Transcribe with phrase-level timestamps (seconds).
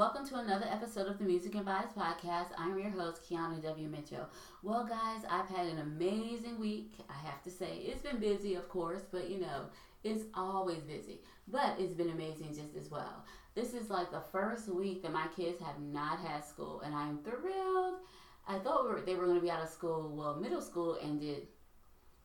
[0.00, 2.46] welcome to another episode of the Music and Vibes podcast.
[2.56, 3.86] I'm your host, Kiana W.
[3.86, 4.30] Mitchell.
[4.62, 6.94] Well, guys, I've had an amazing week.
[7.10, 9.66] I have to say, it's been busy, of course, but you know,
[10.02, 11.20] it's always busy.
[11.48, 13.26] But it's been amazing just as well.
[13.54, 17.18] This is like the first week that my kids have not had school, and I'm
[17.18, 17.96] thrilled.
[18.48, 20.16] I thought we were, they were going to be out of school.
[20.16, 21.46] Well, middle school ended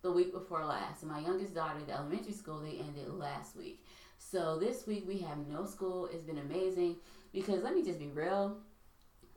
[0.02, 1.02] the week before last.
[1.02, 3.84] And my youngest daughter, the elementary school, they ended last week.
[4.18, 6.08] So this week we have no school.
[6.12, 6.96] It's been amazing
[7.36, 8.58] because let me just be real.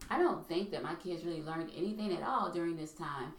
[0.08, 3.34] I don't think that my kids really learned anything at all during this time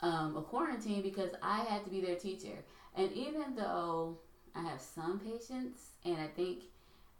[0.00, 2.64] um, of quarantine because I had to be their teacher.
[2.96, 4.18] And even though
[4.56, 6.62] I have some patience and I think,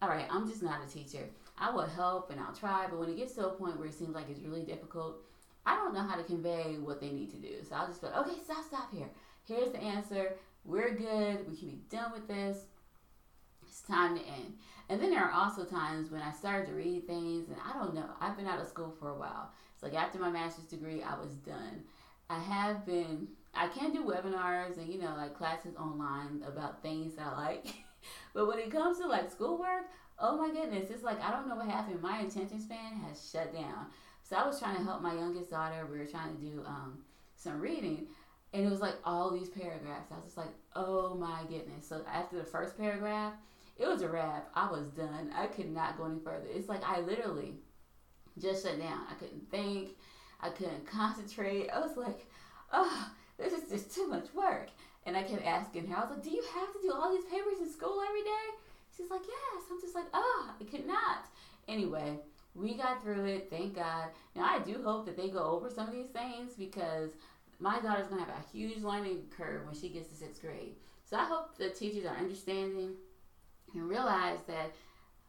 [0.01, 1.29] all right, I'm just not a teacher.
[1.59, 3.95] I will help and I'll try, but when it gets to a point where it
[3.95, 5.19] seems like it's really difficult,
[5.67, 7.57] I don't know how to convey what they need to do.
[7.69, 9.11] So I'll just like, okay, stop, stop here.
[9.47, 10.33] Here's the answer.
[10.65, 11.49] We're good.
[11.49, 12.65] We can be done with this
[13.69, 14.55] it's time to end.
[14.89, 17.95] And then there are also times when I started to read things, and I don't
[17.95, 19.51] know, I've been out of school for a while.
[19.75, 21.83] It's like after my master's degree, I was done.
[22.31, 27.15] I have been, I can do webinars and, you know, like classes online about things
[27.19, 27.67] I like.
[28.35, 29.87] but when it comes to like schoolwork,
[30.19, 32.03] oh my goodness, it's like I don't know what happened.
[32.03, 33.87] My attention span has shut down.
[34.23, 35.87] So I was trying to help my youngest daughter.
[35.91, 36.99] We were trying to do um,
[37.37, 38.07] some reading,
[38.53, 40.11] and it was like all these paragraphs.
[40.13, 41.89] I was just like, oh my goodness.
[41.89, 43.33] So after the first paragraph,
[43.79, 44.51] it was a wrap.
[44.55, 45.31] I was done.
[45.35, 46.47] I could not go any further.
[46.53, 47.55] It's like I literally
[48.41, 49.01] just shut down.
[49.11, 49.91] I couldn't think.
[50.41, 51.71] I couldn't concentrate.
[51.71, 52.27] I was like,
[52.73, 54.69] oh, this is just too much work.
[55.07, 57.25] And I kept asking her, I was like, do you have to do all these
[57.25, 58.47] papers in school every day?
[58.97, 59.65] She's like, yes.
[59.71, 61.27] I'm just like, oh, I could not.
[61.67, 62.19] Anyway,
[62.55, 63.49] we got through it.
[63.51, 64.09] Thank God.
[64.35, 67.13] Now, I do hope that they go over some of these things because
[67.61, 70.75] my daughter's going to have a huge learning curve when she gets to sixth grade.
[71.05, 72.95] So I hope the teachers are understanding
[73.75, 74.73] and realize that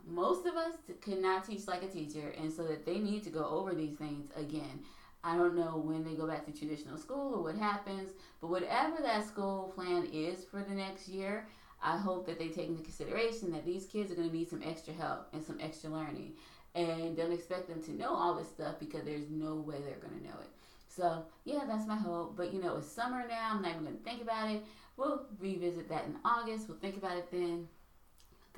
[0.08, 3.30] most of us could not teach like a teacher, and so that they need to
[3.30, 4.80] go over these things again.
[5.24, 9.02] I don't know when they go back to traditional school or what happens, but whatever
[9.02, 11.46] that school plan is for the next year,
[11.82, 14.64] I hope that they take into consideration that these kids are going to need some
[14.66, 16.34] extra help and some extra learning.
[16.76, 20.22] And don't expect them to know all this stuff because there's no way they're going
[20.22, 20.50] to know it.
[20.88, 22.38] So, yeah, that's my hope.
[22.38, 23.50] But you know, it's summer now.
[23.52, 24.64] I'm not even going to think about it.
[24.98, 26.68] We'll revisit that in August.
[26.68, 27.68] We'll think about it then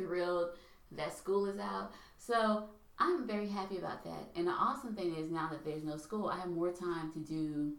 [0.05, 0.49] thrilled
[0.91, 1.91] that school is out.
[2.17, 2.65] So
[2.99, 4.29] I'm very happy about that.
[4.35, 7.19] And the awesome thing is now that there's no school, I have more time to
[7.19, 7.73] do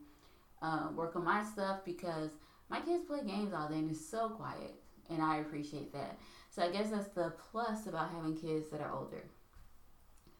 [0.61, 2.31] uh, work on my stuff because
[2.69, 4.75] my kids play games all day and it's so quiet.
[5.11, 6.19] And I appreciate that.
[6.51, 9.25] So I guess that's the plus about having kids that are older.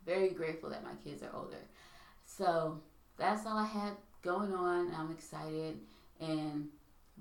[0.07, 1.63] Very grateful that my kids are older.
[2.25, 2.81] So
[3.19, 4.95] that's all I had going on.
[4.95, 5.79] I'm excited
[6.21, 6.69] and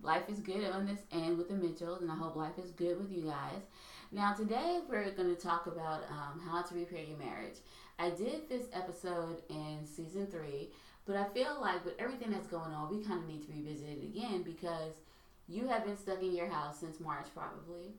[0.01, 2.97] life is good on this end with the Mitchells, and I hope life is good
[2.99, 3.61] with you guys.
[4.13, 7.55] Now, today we're going to talk about um, how to repair your marriage.
[7.97, 10.71] I did this episode in season three,
[11.05, 13.87] but I feel like with everything that's going on, we kind of need to revisit
[13.87, 14.95] it again because
[15.47, 17.93] you have been stuck in your house since March, probably.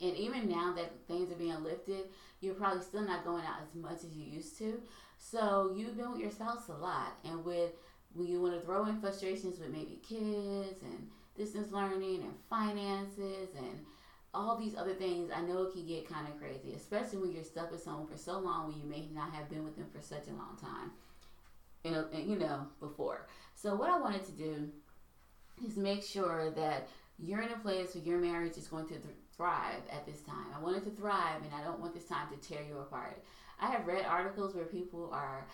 [0.00, 2.04] And even now that things are being lifted,
[2.40, 4.80] you're probably still not going out as much as you used to.
[5.18, 7.18] So you've been with your spouse a lot.
[7.22, 7.72] And with
[8.14, 13.50] when you want to throw in frustrations with maybe kids and distance learning and finances
[13.58, 13.80] and
[14.38, 17.42] all these other things, I know it can get kind of crazy, especially when you're
[17.42, 20.00] stuck with someone for so long when you may not have been with them for
[20.00, 20.92] such a long time,
[21.84, 23.26] you uh, know, you know, before.
[23.54, 24.68] So what I wanted to do
[25.66, 26.88] is make sure that
[27.18, 29.04] you're in a place where your marriage is going to th-
[29.36, 30.46] thrive at this time.
[30.56, 33.24] I want it to thrive, and I don't want this time to tear you apart.
[33.60, 35.48] I have read articles where people are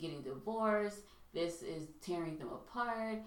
[0.00, 1.00] getting divorced.
[1.34, 3.22] This is tearing them apart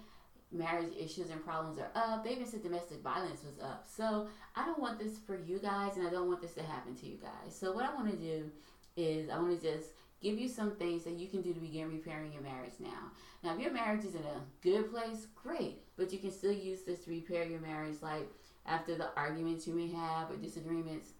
[0.52, 2.24] marriage issues and problems are up.
[2.24, 3.86] They even said domestic violence was up.
[3.88, 6.94] So I don't want this for you guys, and I don't want this to happen
[6.96, 7.54] to you guys.
[7.54, 8.50] So what I want to do
[8.96, 11.88] is I want to just give you some things that you can do to begin
[11.88, 13.10] repairing your marriage now.
[13.42, 16.82] Now, if your marriage is in a good place, great, but you can still use
[16.82, 18.28] this to repair your marriage, like
[18.66, 21.12] after the arguments you may have or disagreements.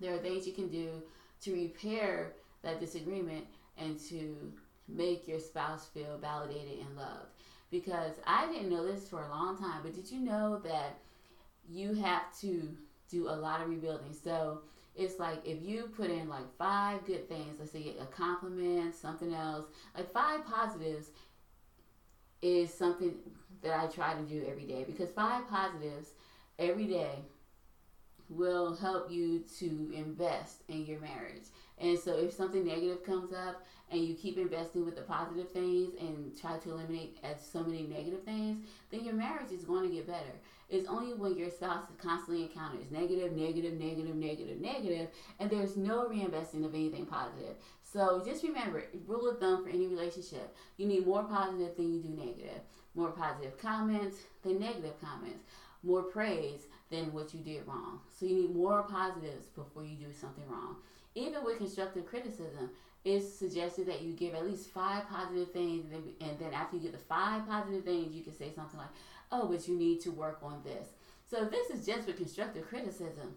[0.00, 1.02] There are things you can do
[1.42, 2.32] to repair
[2.62, 3.46] that disagreement
[3.78, 4.52] and to
[4.88, 7.35] make your spouse feel validated and loved
[7.70, 10.98] because I didn't know this for a long time, but did you know that
[11.68, 12.68] you have to
[13.10, 14.12] do a lot of rebuilding?
[14.12, 14.60] So
[14.94, 19.34] it's like if you put in like five good things, let's say a compliment, something
[19.34, 19.66] else,
[19.96, 21.10] like five positives
[22.42, 23.14] is something
[23.62, 26.10] that I try to do every day because five positives
[26.58, 27.18] every day
[28.28, 31.44] will help you to invest in your marriage.
[31.78, 35.94] And so if something negative comes up and you keep investing with the positive things
[36.00, 38.58] and try to eliminate as so many negative things,
[38.90, 40.34] then your marriage is going to get better.
[40.68, 45.76] It's only when your spouse is constantly encounters negative, negative, negative, negative, negative, and there's
[45.76, 47.56] no reinvesting of anything positive.
[47.82, 52.00] So just remember, rule of thumb for any relationship, you need more positive than you
[52.00, 52.60] do negative.
[52.96, 55.44] More positive comments than negative comments.
[55.84, 58.00] More praise than what you did wrong.
[58.18, 60.76] So you need more positives before you do something wrong.
[61.14, 62.70] Even with constructive criticism,
[63.06, 66.76] it's suggested that you give at least five positive things, and then, and then after
[66.76, 68.90] you get the five positive things, you can say something like,
[69.30, 70.88] "Oh, but you need to work on this."
[71.28, 73.36] So this is just for constructive criticism.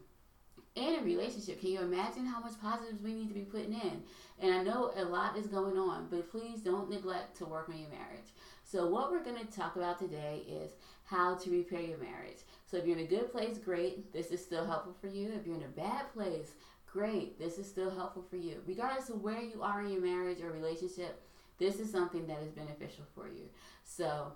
[0.75, 4.03] In a relationship, can you imagine how much positives we need to be putting in?
[4.39, 7.77] And I know a lot is going on, but please don't neglect to work on
[7.77, 8.29] your marriage.
[8.63, 10.71] So, what we're going to talk about today is
[11.03, 12.39] how to repair your marriage.
[12.65, 14.13] So, if you're in a good place, great.
[14.13, 15.31] This is still helpful for you.
[15.31, 16.53] If you're in a bad place,
[16.91, 17.39] great.
[17.39, 18.61] This is still helpful for you.
[18.65, 21.21] Regardless of where you are in your marriage or relationship,
[21.57, 23.49] this is something that is beneficial for you.
[23.83, 24.31] So,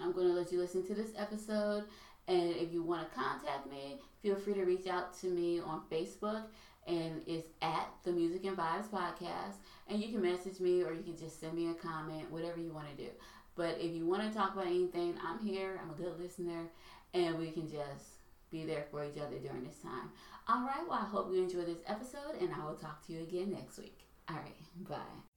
[0.00, 1.84] I'm going to let you listen to this episode.
[2.28, 5.82] And if you want to contact me, feel free to reach out to me on
[5.90, 6.44] Facebook
[6.86, 9.56] and it's at the Music and Vibes podcast.
[9.88, 12.72] And you can message me or you can just send me a comment, whatever you
[12.72, 13.10] want to do.
[13.56, 15.80] But if you want to talk about anything, I'm here.
[15.82, 16.70] I'm a good listener,
[17.12, 18.19] and we can just
[18.50, 20.10] be there for each other during this time.
[20.48, 20.86] All right.
[20.88, 23.78] Well, I hope you enjoy this episode, and I will talk to you again next
[23.78, 23.98] week.
[24.28, 24.56] All right.
[24.88, 25.29] Bye.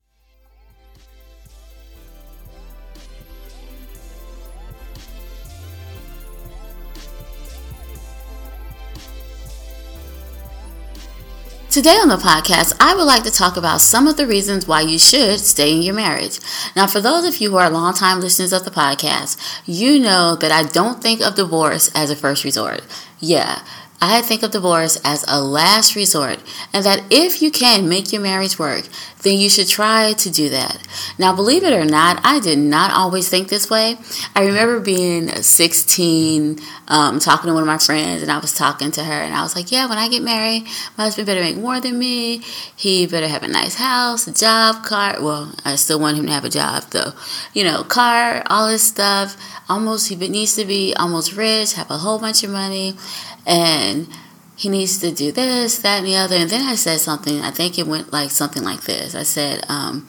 [11.73, 14.81] Today on the podcast, I would like to talk about some of the reasons why
[14.81, 16.39] you should stay in your marriage.
[16.75, 20.51] Now, for those of you who are longtime listeners of the podcast, you know that
[20.51, 22.83] I don't think of divorce as a first resort.
[23.19, 23.63] Yeah,
[24.05, 26.39] I think of divorce as a last resort,
[26.73, 28.89] and that if you can make your marriage work,
[29.21, 30.85] then you should try to do that.
[31.17, 33.95] Now, believe it or not, I did not always think this way.
[34.35, 36.59] I remember being 16,
[36.89, 39.41] um, talking to one of my friends, and I was talking to her, and I
[39.41, 40.63] was like, Yeah, when I get married,
[40.97, 42.39] my husband better make more than me.
[42.75, 45.15] He better have a nice house, a job, car.
[45.21, 47.13] Well, I still want him to have a job, though.
[47.53, 49.37] You know, car, all this stuff.
[49.69, 52.97] Almost, he needs to be almost rich, have a whole bunch of money
[53.45, 54.07] and
[54.55, 56.35] he needs to do this, that, and the other.
[56.35, 59.15] And then I said something, I think it went like something like this.
[59.15, 60.07] I said, um,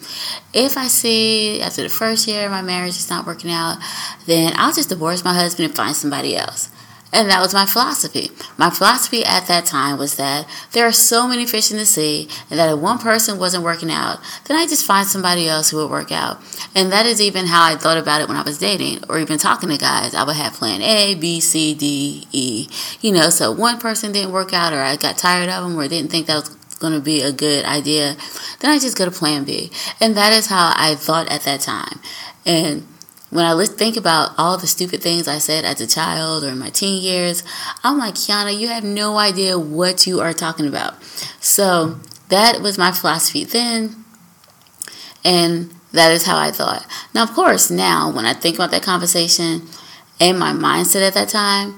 [0.52, 3.78] if I see after the first year my marriage is not working out,
[4.26, 6.70] then I'll just divorce my husband and find somebody else.
[7.14, 8.32] And that was my philosophy.
[8.58, 12.28] My philosophy at that time was that there are so many fish in the sea,
[12.50, 15.76] and that if one person wasn't working out, then I just find somebody else who
[15.76, 16.42] would work out.
[16.74, 19.38] And that is even how I thought about it when I was dating or even
[19.38, 20.12] talking to guys.
[20.12, 22.68] I would have plan A, B, C, D, E.
[23.00, 25.86] You know, so one person didn't work out, or I got tired of them, or
[25.86, 26.48] didn't think that was
[26.80, 28.16] going to be a good idea,
[28.58, 29.70] then I just go to plan B.
[30.00, 32.00] And that is how I thought at that time.
[32.44, 32.88] And
[33.34, 36.58] when I think about all the stupid things I said as a child or in
[36.60, 37.42] my teen years,
[37.82, 41.02] I'm like, Kiana, you have no idea what you are talking about.
[41.40, 41.98] So
[42.28, 44.04] that was my philosophy then,
[45.24, 46.86] and that is how I thought.
[47.12, 49.62] Now, of course, now when I think about that conversation
[50.20, 51.76] and my mindset at that time,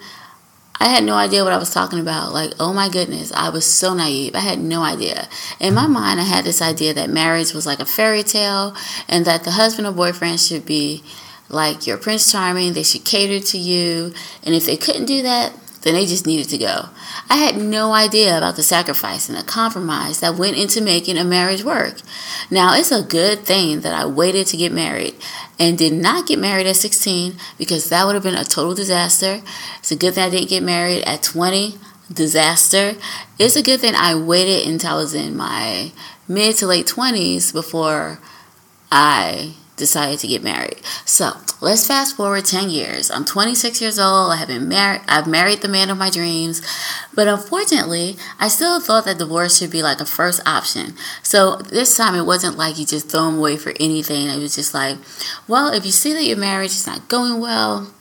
[0.78, 2.34] I had no idea what I was talking about.
[2.34, 4.34] Like, oh my goodness, I was so naive.
[4.34, 5.26] I had no idea.
[5.58, 8.76] In my mind, I had this idea that marriage was like a fairy tale
[9.08, 11.02] and that the husband or boyfriend should be
[11.48, 14.12] like your Prince Charming, they should cater to you.
[14.42, 16.86] And if they couldn't do that, then they just needed to go.
[17.30, 21.24] I had no idea about the sacrifice and the compromise that went into making a
[21.24, 22.00] marriage work.
[22.50, 25.14] Now, it's a good thing that I waited to get married
[25.58, 29.42] and did not get married at 16 because that would have been a total disaster.
[29.78, 31.78] It's a good thing I didn't get married at 20.
[32.12, 32.94] Disaster.
[33.36, 35.90] It's a good thing I waited until I was in my
[36.28, 38.20] mid to late 20s before
[38.92, 40.80] I decided to get married.
[41.04, 43.11] So let's fast forward 10 years.
[43.11, 44.33] I'm 26 years old.
[44.33, 45.02] I have been married.
[45.06, 46.62] I've married the man of my dreams.
[47.14, 50.95] But unfortunately, I still thought that divorce should be like a first option.
[51.23, 54.28] So this time it wasn't like you just throw them away for anything.
[54.28, 54.97] It was just like,
[55.47, 57.92] well, if you see that your marriage is not going well,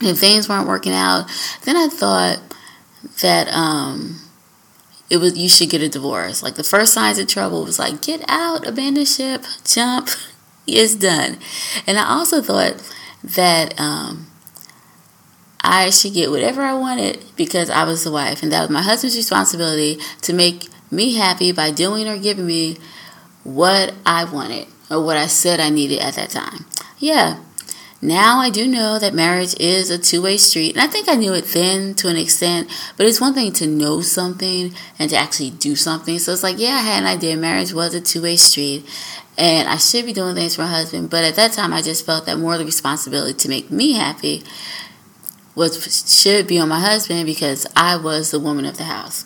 [0.00, 1.26] if things weren't working out,
[1.64, 2.40] then I thought
[3.22, 4.20] that, um,
[5.08, 6.42] it was you should get a divorce.
[6.42, 10.08] Like the first signs of trouble was like get out, abandon ship, jump,
[10.66, 11.38] is done.
[11.86, 12.82] And I also thought
[13.22, 14.26] that um,
[15.60, 18.82] I should get whatever I wanted because I was the wife, and that was my
[18.82, 22.78] husband's responsibility to make me happy by doing or giving me
[23.42, 26.66] what I wanted or what I said I needed at that time.
[26.98, 27.40] Yeah.
[28.02, 31.14] Now I do know that marriage is a two way street, and I think I
[31.14, 35.16] knew it then to an extent, but it's one thing to know something and to
[35.16, 36.18] actually do something.
[36.18, 38.86] So it's like, yeah, I had an idea marriage was a two way street,
[39.38, 42.06] and I should be doing things for my husband, but at that time I just
[42.06, 44.42] felt that more of the responsibility to make me happy
[45.54, 49.24] was should be on my husband because I was the woman of the house.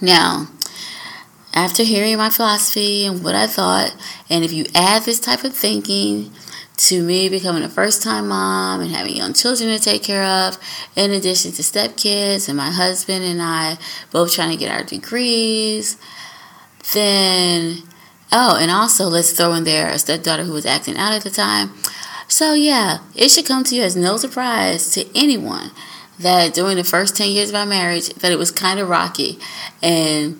[0.00, 0.48] Now,
[1.52, 3.94] after hearing my philosophy and what I thought,
[4.30, 6.32] and if you add this type of thinking
[6.76, 10.56] to me becoming a first time mom and having young children to take care of,
[10.96, 13.76] in addition to stepkids and my husband and I
[14.10, 15.98] both trying to get our degrees,
[16.94, 17.82] then,
[18.32, 21.30] oh, and also let's throw in there a stepdaughter who was acting out at the
[21.30, 21.72] time.
[22.28, 25.72] So, yeah, it should come to you as no surprise to anyone
[26.18, 29.38] that during the first 10 years of our marriage that it was kind of rocky
[29.82, 30.38] and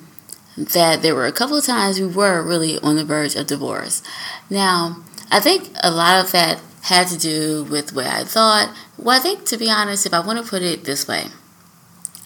[0.57, 4.03] that there were a couple of times we were really on the verge of divorce.
[4.49, 8.75] Now, I think a lot of that had to do with way I thought.
[8.99, 11.25] Well, I think, to be honest, if I want to put it this way,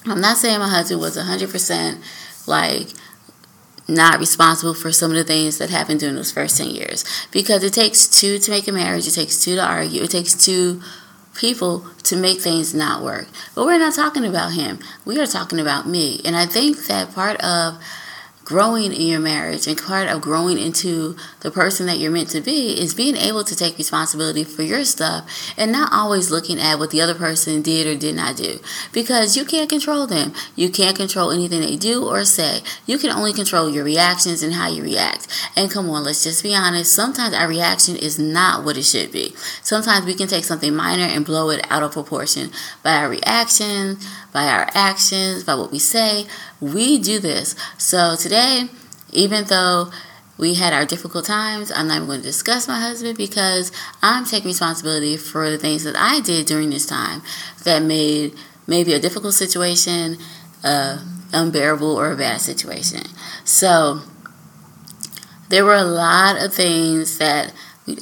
[0.06, 2.02] I'm not saying my husband was 100%
[2.46, 2.88] like
[3.86, 7.62] not responsible for some of the things that happened during those first 10 years because
[7.62, 10.80] it takes two to make a marriage, it takes two to argue, it takes two
[11.34, 13.26] people to make things not work.
[13.54, 16.20] But we're not talking about him, we are talking about me.
[16.24, 17.82] And I think that part of
[18.44, 22.40] growing in your marriage and part of growing into the person that you're meant to
[22.40, 26.78] be is being able to take responsibility for your stuff and not always looking at
[26.78, 28.58] what the other person did or did not do
[28.92, 30.32] because you can't control them.
[30.54, 32.60] You can't control anything they do or say.
[32.86, 35.26] You can only control your reactions and how you react.
[35.56, 36.92] And come on, let's just be honest.
[36.92, 39.34] Sometimes our reaction is not what it should be.
[39.62, 42.50] Sometimes we can take something minor and blow it out of proportion
[42.82, 43.96] by our reaction,
[44.34, 46.26] by our actions, by what we say.
[46.60, 47.54] We do this.
[47.78, 48.64] So today,
[49.12, 49.90] even though
[50.36, 53.70] we had our difficult times, I'm not even going to discuss my husband because
[54.02, 57.22] I'm taking responsibility for the things that I did during this time
[57.62, 58.34] that made
[58.66, 60.16] maybe a difficult situation
[60.64, 60.98] uh,
[61.32, 63.02] unbearable or a bad situation.
[63.44, 64.00] So
[65.48, 67.52] there were a lot of things that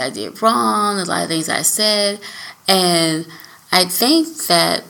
[0.01, 2.21] I did wrong, a lot of things I said,
[2.67, 3.27] and
[3.71, 4.85] I think that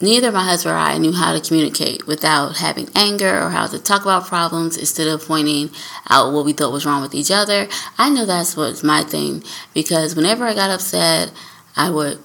[0.00, 3.78] neither my husband or I knew how to communicate without having anger or how to
[3.78, 5.70] talk about problems instead of pointing
[6.08, 7.68] out what we thought was wrong with each other.
[7.96, 9.42] I know that's what's my thing
[9.74, 11.32] because whenever I got upset,
[11.76, 12.18] I would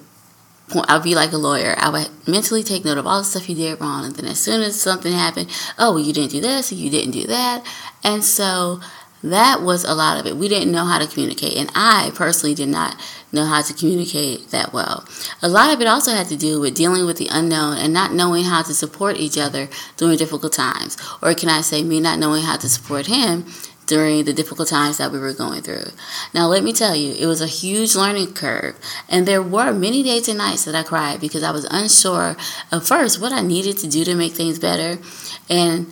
[0.87, 1.75] I'd be like a lawyer.
[1.77, 4.39] I would mentally take note of all the stuff you did wrong, and then as
[4.39, 7.63] soon as something happened, oh, well, you didn't do this, you didn't do that,
[8.03, 8.79] and so
[9.23, 10.35] that was a lot of it.
[10.35, 12.97] We didn't know how to communicate, and I personally did not
[13.31, 15.05] know how to communicate that well.
[15.41, 18.13] A lot of it also had to do with dealing with the unknown and not
[18.13, 20.97] knowing how to support each other during difficult times.
[21.21, 23.45] Or can I say, me not knowing how to support him
[23.85, 25.85] during the difficult times that we were going through.
[26.33, 30.03] Now, let me tell you, it was a huge learning curve, and there were many
[30.03, 32.37] days and nights that I cried because I was unsure
[32.71, 35.01] at first what I needed to do to make things better,
[35.49, 35.91] and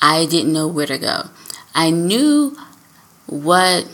[0.00, 1.24] I didn't know where to go.
[1.74, 2.56] I knew
[3.26, 3.88] what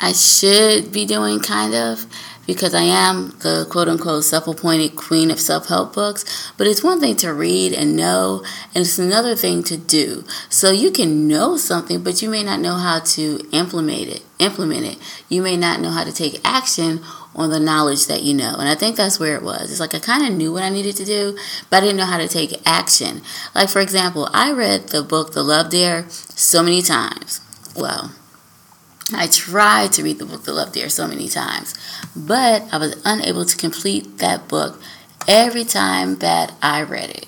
[0.00, 2.06] I should be doing, kind of,
[2.46, 6.52] because I am the quote unquote self appointed queen of self help books.
[6.56, 8.44] But it's one thing to read and know,
[8.74, 10.24] and it's another thing to do.
[10.48, 14.22] So you can know something, but you may not know how to implement it.
[14.38, 14.98] Implement it.
[15.28, 17.00] You may not know how to take action
[17.34, 18.56] on the knowledge that you know.
[18.58, 19.70] And I think that's where it was.
[19.70, 21.36] It's like I kind of knew what I needed to do,
[21.70, 23.22] but I didn't know how to take action.
[23.54, 27.40] Like, for example, I read the book The Love Dare so many times.
[27.76, 28.12] Well,
[29.12, 31.74] I tried to read the book The Love Dare so many times,
[32.16, 34.80] but I was unable to complete that book
[35.28, 37.26] every time that I read it.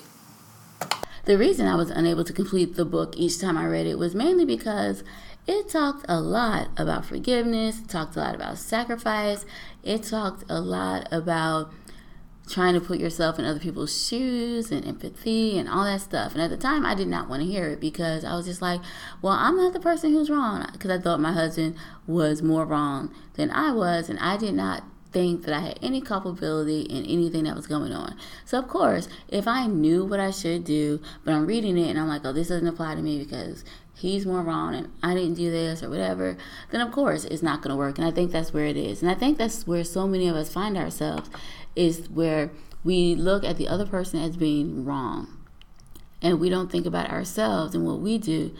[1.27, 4.15] The reason I was unable to complete the book each time I read it was
[4.15, 5.03] mainly because
[5.45, 9.45] it talked a lot about forgiveness, talked a lot about sacrifice,
[9.83, 11.73] it talked a lot about
[12.47, 16.31] trying to put yourself in other people's shoes and empathy and all that stuff.
[16.31, 18.61] And at the time, I did not want to hear it because I was just
[18.61, 18.79] like,
[19.21, 21.75] well, I'm not the person who's wrong because I thought my husband
[22.07, 24.83] was more wrong than I was, and I did not
[25.17, 28.15] think that I had any culpability in anything that was going on.
[28.45, 31.99] So, of course, if I knew what I should do, but I'm reading it and
[31.99, 35.33] I'm like, oh, this doesn't apply to me because he's more wrong and I didn't
[35.33, 36.37] do this or whatever,
[36.69, 37.97] then of course it's not going to work.
[37.97, 39.01] And I think that's where it is.
[39.01, 41.31] And I think that's where so many of us find ourselves
[41.75, 42.51] is where
[42.83, 45.35] we look at the other person as being wrong
[46.21, 48.55] and we don't think about ourselves and what we do.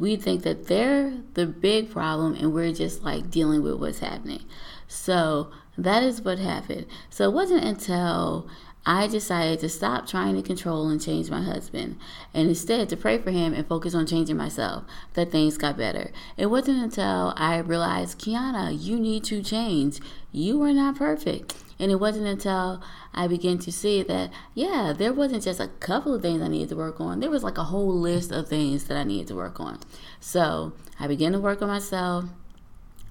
[0.00, 4.44] We think that they're the big problem and we're just like dealing with what's happening.
[4.88, 6.86] So that is what happened.
[7.10, 8.48] So it wasn't until
[8.88, 11.98] I decided to stop trying to control and change my husband
[12.32, 16.12] and instead to pray for him and focus on changing myself that things got better.
[16.36, 19.98] It wasn't until I realized, Kiana, you need to change.
[20.30, 21.56] You are not perfect.
[21.80, 22.80] And it wasn't until
[23.12, 26.68] I began to see that, yeah, there wasn't just a couple of things I needed
[26.70, 27.18] to work on.
[27.18, 29.80] There was like a whole list of things that I needed to work on.
[30.20, 32.26] So I began to work on myself,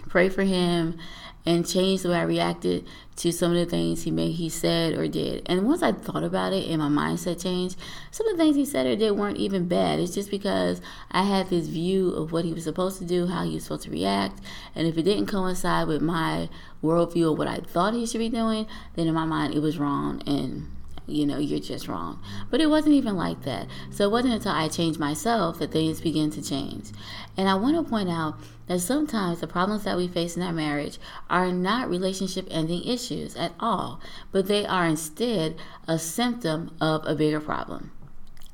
[0.07, 0.97] pray for him,
[1.45, 2.85] and changed the way I reacted
[3.17, 5.43] to some of the things he made he said or did.
[5.45, 7.77] And once I thought about it and my mindset changed,
[8.11, 9.99] some of the things he said or did weren't even bad.
[9.99, 13.43] It's just because I had this view of what he was supposed to do, how
[13.43, 14.41] he was supposed to react,
[14.73, 16.49] and if it didn't coincide with my
[16.83, 19.77] worldview of what I thought he should be doing, then in my mind it was
[19.77, 20.74] wrong and
[21.07, 22.21] you know, you're just wrong.
[22.49, 23.67] But it wasn't even like that.
[23.91, 26.91] So it wasn't until I changed myself that things began to change.
[27.37, 30.53] And I want to point out that sometimes the problems that we face in our
[30.53, 30.97] marriage
[31.29, 33.99] are not relationship ending issues at all,
[34.31, 35.55] but they are instead
[35.87, 37.91] a symptom of a bigger problem.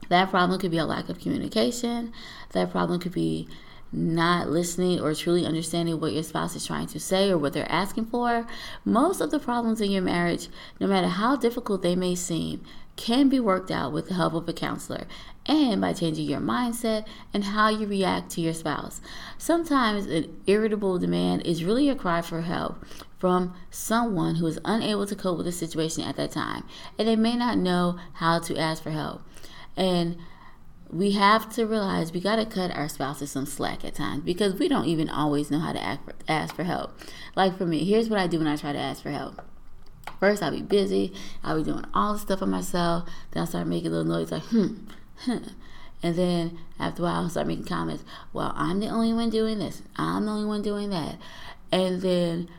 [0.10, 2.12] That problem could be a lack of communication,
[2.51, 3.48] that problem could be
[3.92, 7.72] not listening or truly understanding what your spouse is trying to say or what they're
[7.72, 8.48] asking for.
[8.86, 10.48] Most of the problems in your marriage,
[10.80, 12.64] no matter how difficult they may seem,
[12.96, 15.06] can be worked out with the help of a counselor
[15.46, 19.02] and by changing your mindset and how you react to your spouse.
[19.38, 22.86] Sometimes an irritable demand is really a cry for help
[23.18, 26.64] from someone who is unable to cope with the situation at that time,
[26.98, 29.22] and they may not know how to ask for help.
[29.76, 30.18] And
[30.92, 34.56] we have to realize we got to cut our spouses some slack at times because
[34.56, 36.92] we don't even always know how to ask for, ask for help.
[37.36, 39.42] Like for me, here's what I do when I try to ask for help.
[40.20, 41.14] First, I'll be busy.
[41.44, 43.10] I'll be doing all the stuff for myself.
[43.32, 44.74] Then I'll start making little noise like, hmm,
[45.20, 45.38] hmm.
[46.04, 48.04] And then after a while, I'll start making comments.
[48.34, 49.82] Well, I'm the only one doing this.
[49.96, 51.18] I'm the only one doing that.
[51.72, 52.50] And then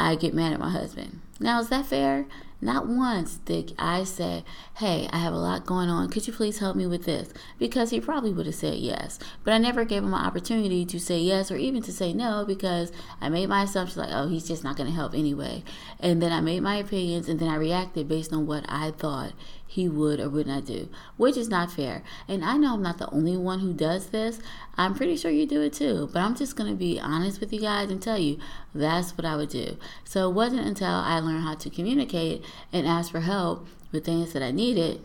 [0.00, 1.20] I get mad at my husband.
[1.38, 2.26] Now, is that fair?
[2.64, 4.42] Not once did I say,
[4.76, 6.08] Hey, I have a lot going on.
[6.08, 7.28] Could you please help me with this?
[7.58, 9.18] Because he probably would have said yes.
[9.44, 12.42] But I never gave him an opportunity to say yes or even to say no
[12.46, 15.62] because I made my assumption like, oh, he's just not going to help anyway.
[16.00, 19.34] And then I made my opinions and then I reacted based on what I thought
[19.74, 22.04] he would or would not do, which is not fair.
[22.28, 24.38] And I know I'm not the only one who does this.
[24.76, 26.08] I'm pretty sure you do it too.
[26.12, 28.38] But I'm just going to be honest with you guys and tell you
[28.72, 29.76] that's what I would do.
[30.04, 34.32] So it wasn't until I learned how to communicate and ask for help with things
[34.32, 35.02] that I needed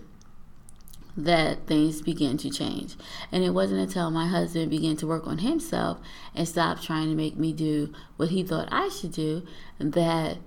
[1.18, 2.96] that things began to change.
[3.32, 5.98] And it wasn't until my husband began to work on himself
[6.36, 9.48] and stopped trying to make me do what he thought I should do
[9.80, 10.38] that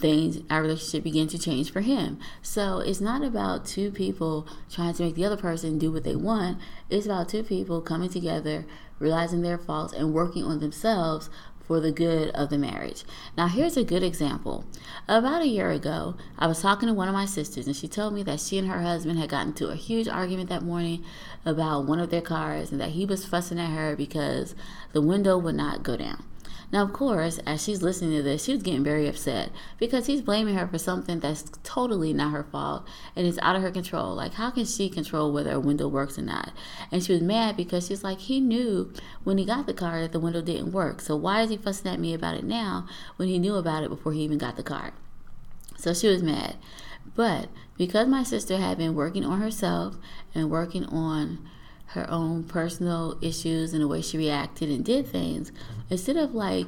[0.00, 2.18] things our relationship began to change for him.
[2.42, 6.16] So it's not about two people trying to make the other person do what they
[6.16, 6.58] want.
[6.88, 8.66] It's about two people coming together,
[8.98, 11.30] realizing their faults and working on themselves
[11.70, 13.04] for the good of the marriage.
[13.36, 14.64] Now, here's a good example.
[15.06, 18.12] About a year ago, I was talking to one of my sisters, and she told
[18.12, 21.04] me that she and her husband had gotten into a huge argument that morning
[21.44, 24.56] about one of their cars and that he was fussing at her because
[24.92, 26.24] the window would not go down.
[26.72, 30.54] Now, of course, as she's listening to this, she's getting very upset because he's blaming
[30.54, 34.14] her for something that's totally not her fault and it's out of her control.
[34.14, 36.52] Like, how can she control whether a window works or not?
[36.92, 38.92] And she was mad because she's like, he knew
[39.24, 41.00] when he got the car that the window didn't work.
[41.00, 43.90] So why is he fussing at me about it now when he knew about it
[43.90, 44.92] before he even got the car?
[45.76, 46.56] So she was mad.
[47.16, 49.96] But because my sister had been working on herself
[50.34, 51.38] and working on
[51.92, 55.80] her own personal issues and the way she reacted and did things, mm-hmm.
[55.90, 56.66] instead of like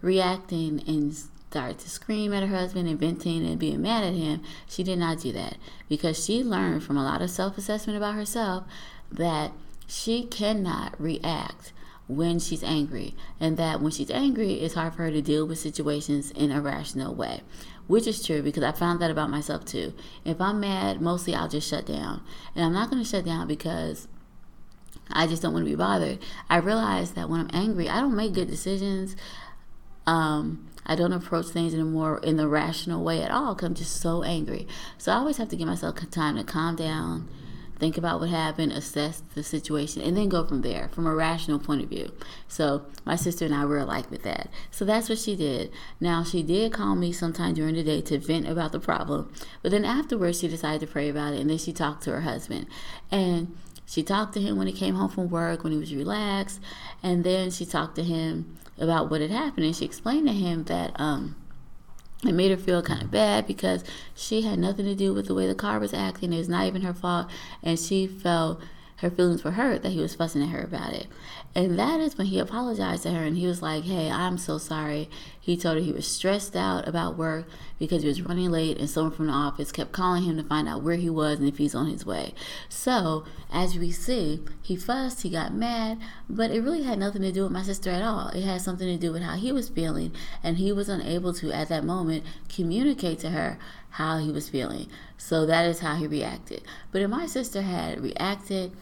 [0.00, 4.42] reacting and start to scream at her husband and venting and being mad at him,
[4.68, 5.56] she did not do that.
[5.88, 8.64] Because she learned from a lot of self assessment about herself
[9.10, 9.52] that
[9.88, 11.72] she cannot react
[12.06, 13.14] when she's angry.
[13.40, 16.60] And that when she's angry it's hard for her to deal with situations in a
[16.60, 17.42] rational way
[17.88, 19.92] which is true because i found that about myself too.
[20.24, 22.22] If i'm mad mostly i'll just shut down.
[22.54, 24.06] And i'm not going to shut down because
[25.12, 26.18] I just don't want to be bothered.
[26.48, 29.16] I realize that when I'm angry, I don't make good decisions.
[30.06, 33.66] Um, I don't approach things in a more in the rational way at all because
[33.66, 34.66] I'm just so angry.
[34.98, 37.28] So I always have to give myself time to calm down,
[37.78, 41.58] think about what happened, assess the situation, and then go from there from a rational
[41.58, 42.12] point of view.
[42.48, 44.48] So my sister and I were alike with that.
[44.70, 45.70] So that's what she did.
[46.00, 49.70] Now she did call me sometime during the day to vent about the problem, but
[49.70, 52.66] then afterwards she decided to pray about it, and then she talked to her husband,
[53.10, 53.56] and
[53.90, 56.60] she talked to him when he came home from work, when he was relaxed,
[57.02, 59.66] and then she talked to him about what had happened.
[59.66, 61.34] And she explained to him that um,
[62.24, 63.82] it made her feel kind of bad because
[64.14, 66.32] she had nothing to do with the way the car was acting.
[66.32, 67.28] It was not even her fault,
[67.64, 68.60] and she felt
[68.98, 71.08] her feelings were hurt that he was fussing at her about it.
[71.52, 74.56] And that is when he apologized to her and he was like, Hey, I'm so
[74.56, 75.10] sorry.
[75.40, 77.46] He told her he was stressed out about work
[77.78, 80.68] because he was running late and someone from the office kept calling him to find
[80.68, 82.34] out where he was and if he's on his way.
[82.68, 87.32] So, as we see, he fussed, he got mad, but it really had nothing to
[87.32, 88.28] do with my sister at all.
[88.28, 90.12] It had something to do with how he was feeling,
[90.44, 93.58] and he was unable to, at that moment, communicate to her
[93.90, 94.88] how he was feeling.
[95.16, 96.62] So, that is how he reacted.
[96.92, 98.72] But if my sister had reacted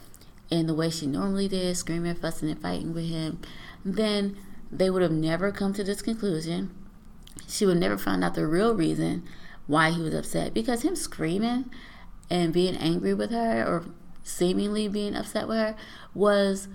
[0.51, 3.41] in the way she normally did, screaming, fussing, and fighting with him,
[3.85, 4.37] then
[4.71, 6.75] they would have never come to this conclusion
[7.47, 9.23] she would never find out the real reason
[9.67, 11.71] why he was upset because him screaming
[12.31, 13.87] and being angry with her or
[14.23, 15.77] seemingly being upset with her
[16.15, 16.69] was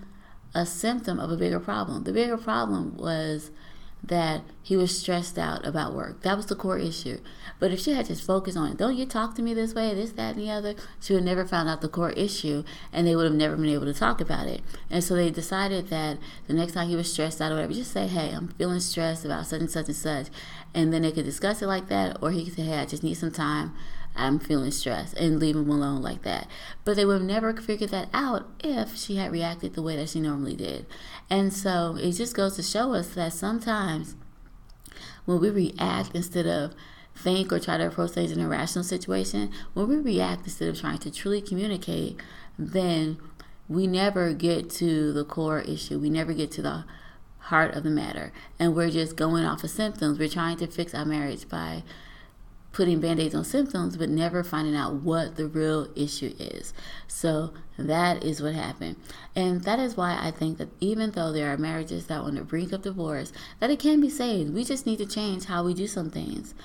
[0.56, 2.04] a symptom of a bigger problem.
[2.04, 3.52] The bigger problem was
[4.04, 6.22] that he was stressed out about work.
[6.24, 7.20] That was the core issue.
[7.60, 10.12] But if she had just focused on, don't you talk to me this way, this,
[10.14, 13.26] that, and the other, she would never found out the core issue and they would
[13.26, 14.62] have never been able to talk about it.
[14.90, 17.92] And so they decided that the next time he was stressed out or whatever, just
[17.92, 20.28] say, hey, I'm feeling stressed about such and such and such.
[20.74, 23.04] And then they could discuss it like that, or he could say, hey, I just
[23.04, 23.74] need some time.
[24.16, 26.48] I'm feeling stressed and leave him alone like that.
[26.86, 30.20] But they would never figured that out if she had reacted the way that she
[30.20, 30.86] normally did.
[31.30, 34.16] And so it just goes to show us that sometimes
[35.26, 36.74] when we react instead of
[37.16, 40.80] think or try to approach things in a rational situation, when we react instead of
[40.80, 42.20] trying to truly communicate,
[42.58, 43.18] then
[43.68, 45.98] we never get to the core issue.
[45.98, 46.86] We never get to the
[47.40, 48.32] heart of the matter.
[48.60, 50.20] And we're just going off of symptoms.
[50.20, 51.84] We're trying to fix our marriage by
[52.74, 56.74] putting band aids on symptoms, but never finding out what the real issue is.
[57.08, 58.98] So that is what happened.
[59.36, 62.36] And that is why I think that even though there are marriages that are on
[62.36, 64.54] the brink of divorce, that it can be saved.
[64.54, 66.56] We just need to change how we do some things.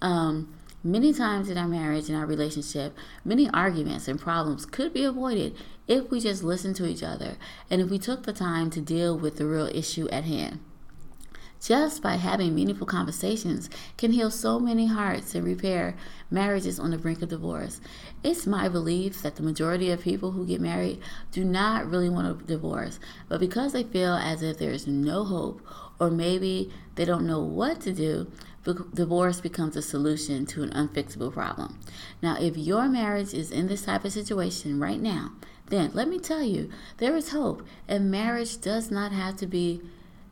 [0.00, 5.04] Um, many times in our marriage, in our relationship, many arguments and problems could be
[5.04, 5.56] avoided
[5.88, 7.36] if we just listened to each other
[7.68, 10.60] and if we took the time to deal with the real issue at hand.
[11.60, 15.96] Just by having meaningful conversations can heal so many hearts and repair
[16.30, 17.80] marriages on the brink of divorce.
[18.22, 21.00] It's my belief that the majority of people who get married
[21.32, 25.24] do not really want a divorce, but because they feel as if there is no
[25.24, 25.60] hope
[25.98, 28.30] or maybe they don't know what to do,
[28.94, 31.78] divorce becomes a solution to an unfixable problem.
[32.22, 35.32] Now, if your marriage is in this type of situation right now,
[35.66, 39.82] then let me tell you, there is hope, and marriage does not have to be,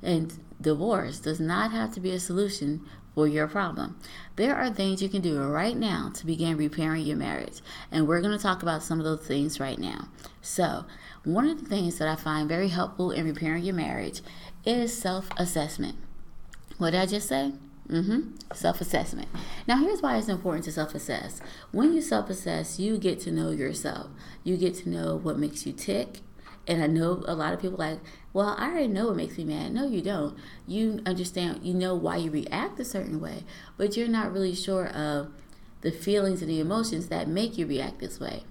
[0.03, 2.83] and divorce does not have to be a solution
[3.15, 3.99] for your problem.
[4.37, 8.21] There are things you can do right now to begin repairing your marriage, and we're
[8.21, 10.09] going to talk about some of those things right now.
[10.43, 10.85] So,
[11.25, 14.21] one of the things that I find very helpful in repairing your marriage
[14.65, 15.97] is self assessment.
[16.79, 17.53] What did I just say?
[17.89, 18.33] Mm-hmm.
[18.53, 19.29] Self assessment.
[19.67, 21.41] Now, here's why it's important to self assess.
[21.73, 24.09] When you self assess, you get to know yourself.
[24.45, 26.21] You get to know what makes you tick.
[26.67, 28.01] And I know a lot of people like,
[28.37, 29.73] well, I already know what makes me mad.
[29.73, 30.37] No, you don't.
[30.67, 33.45] You understand, you know why you react a certain way,
[33.79, 35.29] but you're not really sure of
[35.81, 38.43] the feelings and the emotions that make you react this way.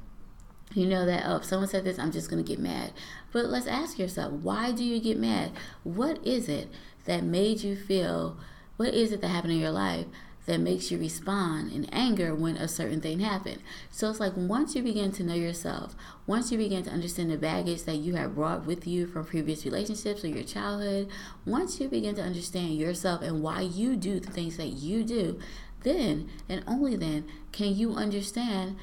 [0.73, 2.93] You know that, oh, if someone said this, I'm just going to get mad.
[3.31, 5.51] But let's ask yourself, why do you get mad?
[5.83, 6.67] What is it
[7.05, 8.37] that made you feel
[8.77, 10.07] what is it that happened in your life
[10.45, 13.61] that makes you respond in anger when a certain thing happened?
[13.91, 15.95] So it's like once you begin to know yourself,
[16.27, 19.65] once you begin to understand the baggage that you have brought with you from previous
[19.65, 21.09] relationships or your childhood,
[21.45, 25.39] once you begin to understand yourself and why you do the things that you do,
[25.83, 28.75] then and only then can you understand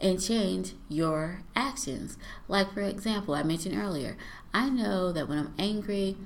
[0.00, 2.16] and change your actions.
[2.46, 4.16] Like, for example, I mentioned earlier,
[4.54, 6.16] I know that when I'm angry,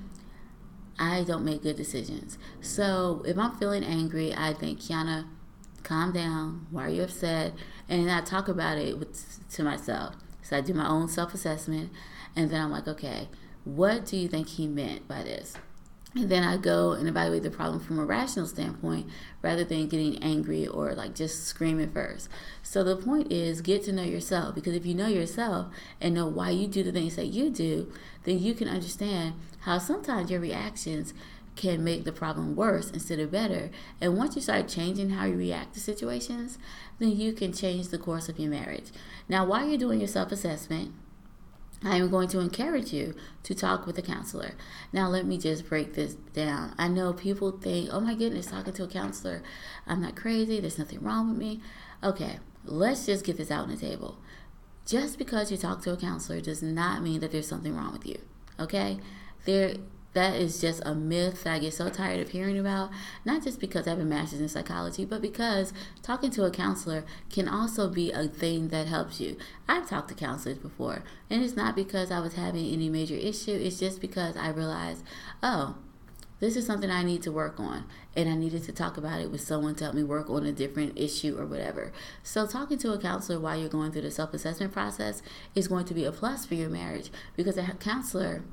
[0.99, 2.37] I don't make good decisions.
[2.61, 5.25] So if I'm feeling angry, I think, Kiana,
[5.83, 6.67] calm down.
[6.71, 7.53] Why are you upset?
[7.89, 10.15] And I talk about it with, to myself.
[10.41, 11.91] So I do my own self assessment.
[12.35, 13.27] And then I'm like, okay,
[13.63, 15.55] what do you think he meant by this?
[16.15, 19.07] And then I go and evaluate the problem from a rational standpoint
[19.41, 22.29] rather than getting angry or like just screaming first.
[22.61, 26.27] So the point is get to know yourself because if you know yourself and know
[26.27, 27.91] why you do the things that you do,
[28.25, 31.13] then you can understand how sometimes your reactions
[31.55, 33.69] can make the problem worse instead of better.
[34.01, 36.57] And once you start changing how you react to situations,
[36.99, 38.91] then you can change the course of your marriage.
[39.29, 40.93] Now, while you're doing your self assessment,
[41.83, 44.53] I am going to encourage you to talk with a counselor.
[44.93, 46.73] Now, let me just break this down.
[46.77, 49.43] I know people think, oh my goodness, talking to a counselor,
[49.85, 51.61] I'm not crazy, there's nothing wrong with me.
[52.01, 54.17] Okay, let's just get this out on the table.
[54.85, 58.05] Just because you talk to a counselor does not mean that there's something wrong with
[58.05, 58.19] you.
[58.59, 58.99] Okay?
[59.45, 59.75] There
[60.13, 62.91] that is just a myth that I get so tired of hearing about.
[63.25, 67.03] Not just because I have a master's in psychology, but because talking to a counselor
[67.31, 69.37] can also be a thing that helps you.
[69.67, 73.51] I've talked to counselors before, and it's not because I was having any major issue,
[73.51, 75.03] it's just because I realized,
[75.41, 75.75] oh,
[76.39, 77.85] this is something I need to work on.
[78.15, 80.51] And I needed to talk about it with someone to help me work on a
[80.51, 81.91] different issue or whatever.
[82.21, 85.23] So, talking to a counselor while you're going through the self assessment process
[85.55, 88.43] is going to be a plus for your marriage because a counselor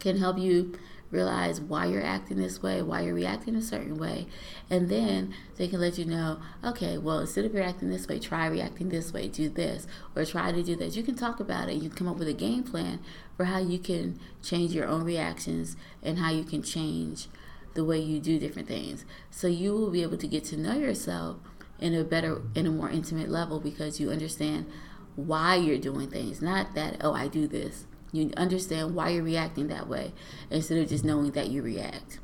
[0.00, 0.72] can help you
[1.10, 4.26] realize why you're acting this way, why you're reacting a certain way,
[4.68, 8.46] and then they can let you know, okay, well, instead of reacting this way, try
[8.46, 10.96] reacting this way, do this, or try to do this.
[10.96, 11.74] You can talk about it.
[11.74, 13.00] You can come up with a game plan
[13.36, 17.28] for how you can change your own reactions and how you can change
[17.74, 19.04] the way you do different things.
[19.30, 21.36] So you will be able to get to know yourself
[21.78, 24.66] in a better, in a more intimate level because you understand
[25.14, 27.86] why you're doing things, not that, oh, I do this
[28.16, 30.12] you understand why you're reacting that way
[30.50, 32.18] instead of just knowing that you react.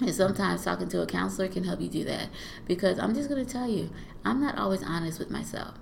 [0.00, 2.28] And sometimes talking to a counselor can help you do that
[2.66, 3.90] because I'm just going to tell you,
[4.24, 5.74] I'm not always honest with myself.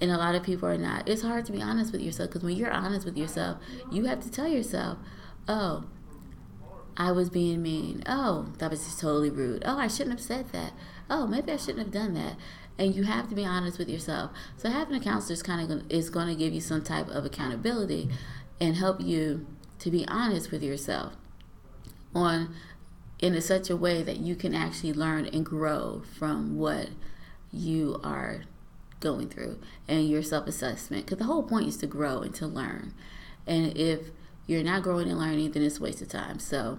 [0.00, 1.08] And a lot of people are not.
[1.08, 3.58] It's hard to be honest with yourself because when you're honest with yourself,
[3.92, 4.98] you have to tell yourself,
[5.46, 5.84] oh,
[6.96, 8.02] I was being mean.
[8.06, 9.62] Oh, that was just totally rude.
[9.66, 10.72] Oh, I shouldn't have said that.
[11.10, 12.36] Oh, maybe I shouldn't have done that
[12.80, 14.30] and you have to be honest with yourself.
[14.56, 17.26] So having a counselor is kind of is going to give you some type of
[17.26, 18.08] accountability
[18.60, 19.46] and help you
[19.78, 21.14] to be honest with yourself
[22.14, 22.54] on
[23.18, 26.88] in a, such a way that you can actually learn and grow from what
[27.52, 28.42] you are
[29.00, 31.04] going through and your self-assessment.
[31.04, 32.94] Because the whole point is to grow and to learn.
[33.46, 34.10] And if
[34.46, 36.38] you're not growing and learning then it's a waste of time.
[36.38, 36.78] So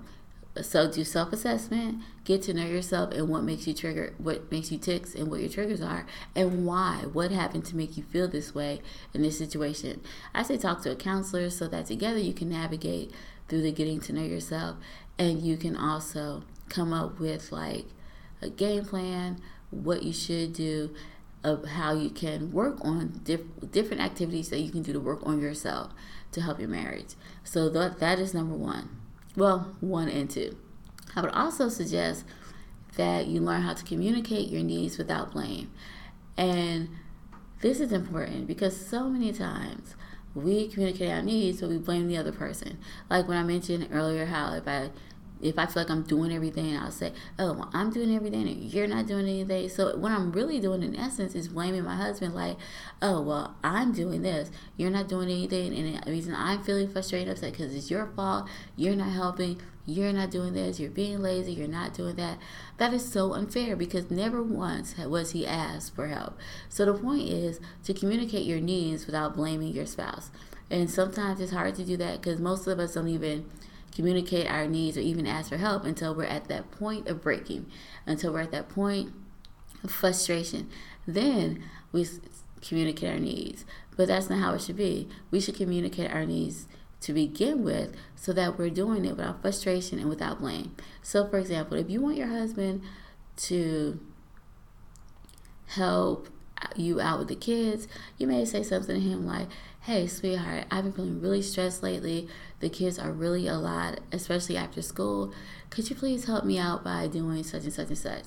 [0.59, 4.77] so do self-assessment get to know yourself and what makes you trigger what makes you
[4.77, 8.53] ticks and what your triggers are and why what happened to make you feel this
[8.53, 8.81] way
[9.13, 10.01] in this situation.
[10.33, 13.11] I say talk to a counselor so that together you can navigate
[13.47, 14.75] through the getting to know yourself
[15.17, 17.85] and you can also come up with like
[18.41, 20.93] a game plan what you should do
[21.43, 25.19] of how you can work on diff- different activities that you can do to work
[25.23, 25.91] on yourself
[26.31, 27.15] to help your marriage.
[27.43, 29.00] So that that is number one
[29.35, 30.57] well, one and two.
[31.15, 32.25] I would also suggest
[32.95, 35.71] that you learn how to communicate your needs without blame.
[36.37, 36.89] And
[37.61, 39.95] this is important because so many times
[40.33, 42.77] we communicate our needs, but we blame the other person.
[43.09, 44.89] Like when I mentioned earlier, how if I
[45.41, 48.61] if I feel like I'm doing everything, I'll say, "Oh, well, I'm doing everything, and
[48.71, 52.35] you're not doing anything." So what I'm really doing, in essence, is blaming my husband.
[52.35, 52.57] Like,
[53.01, 57.29] "Oh, well, I'm doing this, you're not doing anything, and the reason I'm feeling frustrated,
[57.29, 58.47] upset, because it's your fault.
[58.75, 59.61] You're not helping.
[59.85, 60.79] You're not doing this.
[60.79, 61.53] You're being lazy.
[61.53, 62.37] You're not doing that."
[62.77, 66.37] That is so unfair because never once was he asked for help.
[66.69, 70.29] So the point is to communicate your needs without blaming your spouse.
[70.69, 73.45] And sometimes it's hard to do that because most of us don't even
[73.93, 77.65] communicate our needs or even ask for help until we're at that point of breaking,
[78.05, 79.13] until we're at that point
[79.83, 80.69] of frustration.
[81.05, 82.07] Then we
[82.61, 83.65] communicate our needs.
[83.97, 85.09] But that's not how it should be.
[85.29, 86.67] We should communicate our needs
[87.01, 90.75] to begin with so that we're doing it without frustration and without blame.
[91.01, 92.83] So, for example, if you want your husband
[93.37, 93.99] to
[95.67, 96.29] help
[96.75, 99.47] you out with the kids, you may say something to him like,
[99.81, 102.27] Hey, sweetheart, I've been feeling really stressed lately.
[102.61, 105.33] The kids are really a lot, especially after school.
[105.69, 108.25] Could you please help me out by doing such and such and such?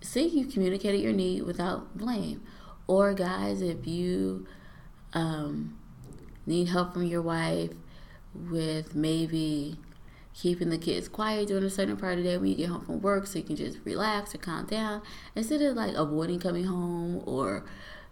[0.00, 2.42] See, you communicated your need without blame.
[2.86, 4.46] Or, guys, if you
[5.12, 5.78] um,
[6.46, 7.70] need help from your wife
[8.34, 9.76] with maybe
[10.34, 12.84] keeping the kids quiet during a certain part of the day when you get home
[12.84, 15.02] from work so you can just relax or calm down
[15.34, 17.64] instead of like avoiding coming home or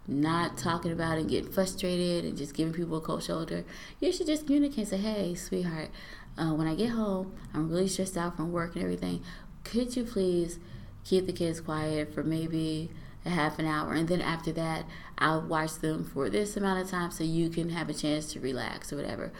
[0.07, 3.65] not talking about and getting frustrated and just giving people a cold shoulder,
[3.99, 5.89] you should just communicate and say, hey, sweetheart,
[6.37, 9.21] uh, when I get home, I'm really stressed out from work and everything.
[9.63, 10.59] Could you please
[11.03, 12.89] keep the kids quiet for maybe
[13.25, 13.93] a half an hour?
[13.93, 14.85] And then after that,
[15.17, 18.39] I'll watch them for this amount of time so you can have a chance to
[18.39, 19.31] relax or whatever.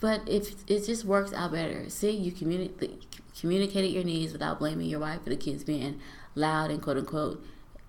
[0.00, 3.02] But if it just works out better, see, you communi-
[3.38, 6.00] communicated your needs without blaming your wife for the kids being
[6.34, 7.44] loud and quote unquote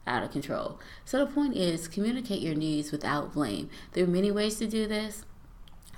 [0.07, 0.79] out of control.
[1.05, 3.69] So the point is communicate your needs without blame.
[3.93, 5.25] There are many ways to do this.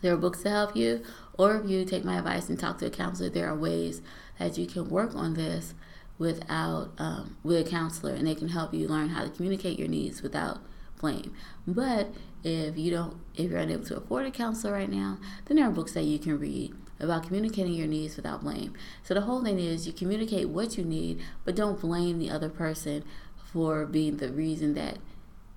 [0.01, 1.03] There are books to help you,
[1.37, 4.01] or if you take my advice and talk to a counselor, there are ways
[4.37, 5.73] that you can work on this
[6.17, 9.87] without um, with a counselor, and they can help you learn how to communicate your
[9.87, 10.59] needs without
[10.99, 11.33] blame.
[11.67, 15.67] But if you don't, if you're unable to afford a counselor right now, then there
[15.67, 18.73] are books that you can read about communicating your needs without blame.
[19.03, 22.49] So the whole thing is you communicate what you need, but don't blame the other
[22.49, 23.03] person
[23.51, 24.97] for being the reason that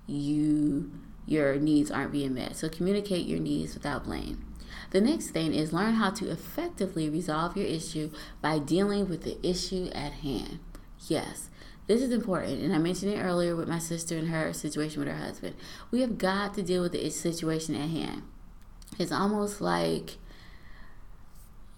[0.07, 0.90] you
[1.26, 2.57] your needs aren't being met.
[2.57, 4.44] So communicate your needs without blame.
[4.90, 9.38] The next thing is learn how to effectively resolve your issue by dealing with the
[9.46, 10.59] issue at hand.
[11.09, 11.48] Yes,
[11.87, 15.09] this is important, and I mentioned it earlier with my sister and her situation with
[15.09, 15.55] her husband.
[15.90, 18.22] We have got to deal with the situation at hand.
[18.98, 20.18] It's almost like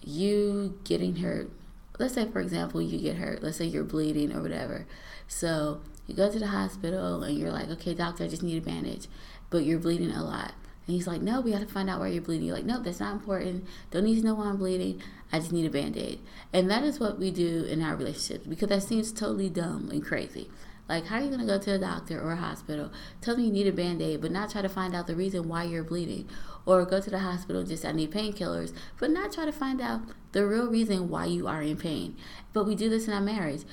[0.01, 1.49] you getting hurt.
[1.97, 3.41] Let's say, for example, you get hurt.
[3.41, 4.85] Let's say you're bleeding or whatever.
[5.27, 8.65] So you go to the hospital and you're like, okay, doctor, I just need a
[8.65, 9.07] bandage,
[9.49, 10.53] but you're bleeding a lot.
[10.87, 12.45] And he's like, no, we got to find out why you're bleeding.
[12.45, 13.65] You're like, no, that's not important.
[13.89, 15.01] Don't need to know why I'm bleeding.
[15.31, 16.19] I just need a band aid.
[16.53, 20.05] And that is what we do in our relationships because that seems totally dumb and
[20.05, 20.49] crazy.
[20.87, 23.45] Like, how are you going to go to a doctor or a hospital, tell me
[23.45, 25.83] you need a band aid, but not try to find out the reason why you're
[25.83, 26.29] bleeding?
[26.67, 30.01] Or go to the hospital just, I need painkillers, but not try to find out
[30.31, 32.15] the real reason why you are in pain.
[32.53, 33.63] But we do this in our marriage.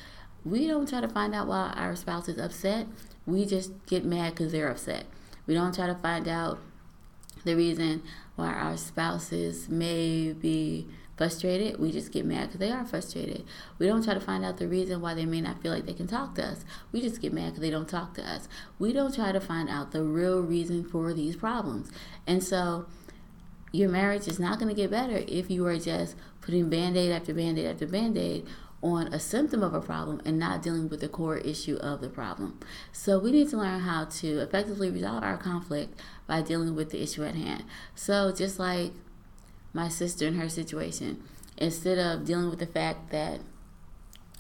[0.44, 2.86] We don't try to find out why our spouse is upset.
[3.26, 5.06] We just get mad because they're upset.
[5.46, 6.58] We don't try to find out
[7.44, 8.02] the reason
[8.36, 13.44] why our spouses may be frustrated, we just get mad because they are frustrated.
[13.78, 15.92] We don't try to find out the reason why they may not feel like they
[15.92, 16.64] can talk to us.
[16.90, 18.48] We just get mad because they don't talk to us.
[18.78, 21.90] We don't try to find out the real reason for these problems.
[22.26, 22.86] And so
[23.72, 27.12] your marriage is not going to get better if you are just putting band aid
[27.12, 28.46] after band aid after band aid
[28.82, 32.08] on a symptom of a problem and not dealing with the core issue of the
[32.08, 32.58] problem.
[32.90, 37.02] So we need to learn how to effectively resolve our conflict by dealing with the
[37.02, 37.64] issue at hand.
[37.94, 38.92] So just like
[39.72, 41.22] my sister in her situation,
[41.56, 43.40] instead of dealing with the fact that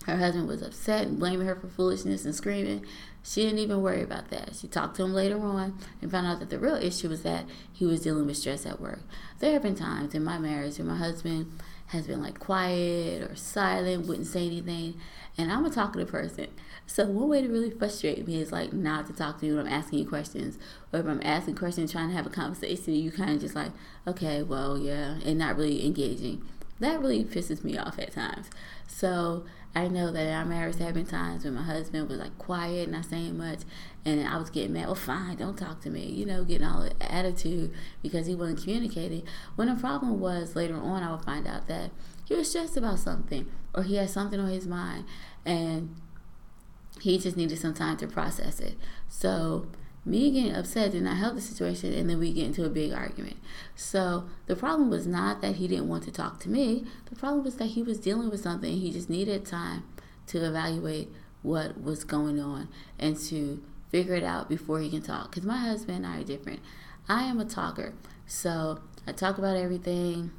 [0.06, 2.84] her husband was upset and blaming her for foolishness and screaming,
[3.22, 4.56] she didn't even worry about that.
[4.56, 7.44] She talked to him later on and found out that the real issue was that
[7.72, 9.02] he was dealing with stress at work.
[9.38, 11.56] There have been times in my marriage where my husband
[11.92, 15.00] has been like quiet or silent, wouldn't say anything,
[15.36, 16.48] and I'm a talkative person.
[16.86, 19.66] So one way to really frustrate me is like not to talk to you when
[19.66, 20.58] I'm asking you questions,
[20.92, 23.72] or if I'm asking questions, trying to have a conversation, you kind of just like,
[24.06, 26.42] okay, well, yeah, and not really engaging.
[26.80, 28.48] That really pisses me off at times.
[28.86, 32.18] So I know that in our marriage there have been times when my husband was
[32.18, 33.60] like quiet, not saying much,
[34.04, 34.86] and I was getting mad.
[34.86, 36.06] Well, fine, don't talk to me.
[36.06, 39.22] You know, getting all the attitude because he wasn't communicating.
[39.56, 41.90] When the problem was later on, I would find out that
[42.24, 45.04] he was stressed about something or he had something on his mind,
[45.46, 45.96] and
[47.00, 48.76] he just needed some time to process it.
[49.08, 49.68] So
[50.04, 52.92] me getting upset did not help the situation, and then we get into a big
[52.92, 53.36] argument.
[53.76, 56.84] So the problem was not that he didn't want to talk to me.
[57.08, 58.72] The problem was that he was dealing with something.
[58.72, 59.84] He just needed time
[60.28, 61.08] to evaluate
[61.42, 65.30] what was going on and to figure it out before he can talk.
[65.30, 66.60] Because my husband and I are different.
[67.08, 67.94] I am a talker,
[68.26, 70.32] so I talk about everything.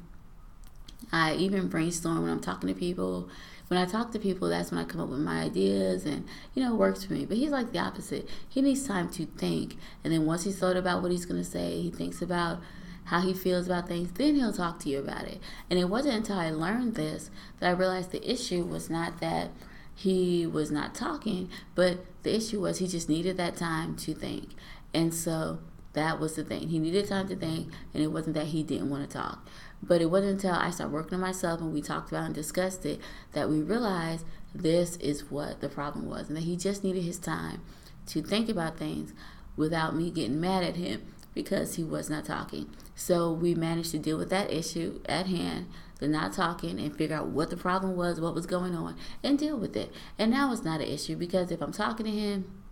[1.12, 3.28] I even brainstorm when I'm talking to people
[3.68, 6.62] when I talk to people, that's when I come up with my ideas and, you
[6.62, 7.24] know, it works for me.
[7.24, 8.28] But he's like the opposite.
[8.48, 9.76] He needs time to think.
[10.02, 12.60] And then once he's thought about what he's going to say, he thinks about
[13.04, 15.38] how he feels about things, then he'll talk to you about it.
[15.70, 19.50] And it wasn't until I learned this that I realized the issue was not that
[19.94, 24.50] he was not talking, but the issue was he just needed that time to think.
[24.92, 25.58] And so
[25.92, 26.68] that was the thing.
[26.68, 29.46] He needed time to think, and it wasn't that he didn't want to talk.
[29.86, 32.86] But it wasn't until I started working on myself and we talked about and discussed
[32.86, 33.00] it
[33.32, 37.18] that we realized this is what the problem was and that he just needed his
[37.18, 37.60] time
[38.06, 39.12] to think about things
[39.56, 41.02] without me getting mad at him
[41.34, 42.70] because he was not talking.
[42.94, 45.66] So we managed to deal with that issue at hand,
[45.98, 49.38] the not talking, and figure out what the problem was, what was going on, and
[49.38, 49.92] deal with it.
[50.18, 52.62] And now it's not an issue because if I'm talking to him,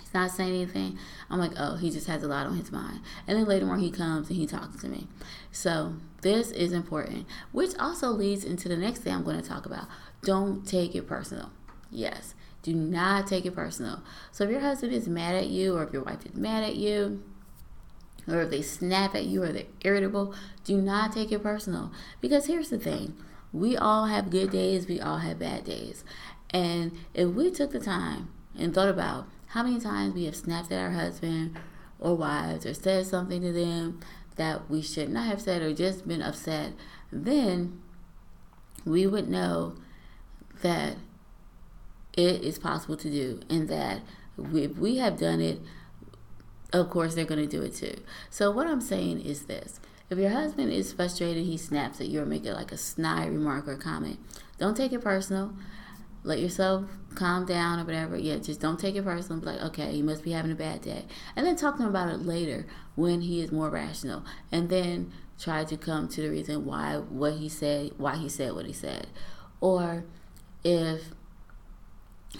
[0.00, 0.98] he's not saying anything,
[1.28, 3.00] I'm like, oh, he just has a lot on his mind.
[3.26, 5.08] And then later on, he comes and he talks to me.
[5.50, 9.66] So this is important, which also leads into the next thing I'm going to talk
[9.66, 9.86] about.
[10.22, 11.52] Don't take it personal.
[11.90, 14.02] Yes, do not take it personal.
[14.32, 16.76] So if your husband is mad at you, or if your wife is mad at
[16.76, 17.22] you,
[18.26, 20.34] or if they snap at you or they're irritable,
[20.64, 21.92] do not take it personal.
[22.22, 23.14] Because here's the thing
[23.52, 26.04] we all have good days, we all have bad days.
[26.50, 30.72] And if we took the time and thought about how many times we have snapped
[30.72, 31.56] at our husband
[31.98, 34.00] or wives or said something to them
[34.36, 36.72] that we should not have said or just been upset,
[37.12, 37.80] then
[38.84, 39.76] we would know
[40.62, 40.96] that
[42.16, 44.00] it is possible to do and that
[44.52, 45.60] if we have done it,
[46.72, 47.94] of course they're going to do it too.
[48.30, 49.80] So what I'm saying is this.
[50.10, 53.30] If your husband is frustrated, he snaps at you or make it like a snide
[53.30, 54.18] remark or comment.
[54.58, 55.54] Don't take it personal.
[56.24, 58.16] Let yourself calm down or whatever.
[58.16, 59.40] Yeah, just don't take it personal.
[59.40, 61.04] Be like, okay, he must be having a bad day.
[61.36, 62.66] And then talk to him about it later
[62.96, 64.24] when he is more rational.
[64.50, 68.54] And then try to come to the reason why what he said, why he said
[68.54, 69.08] what he said.
[69.60, 70.04] Or
[70.64, 71.10] if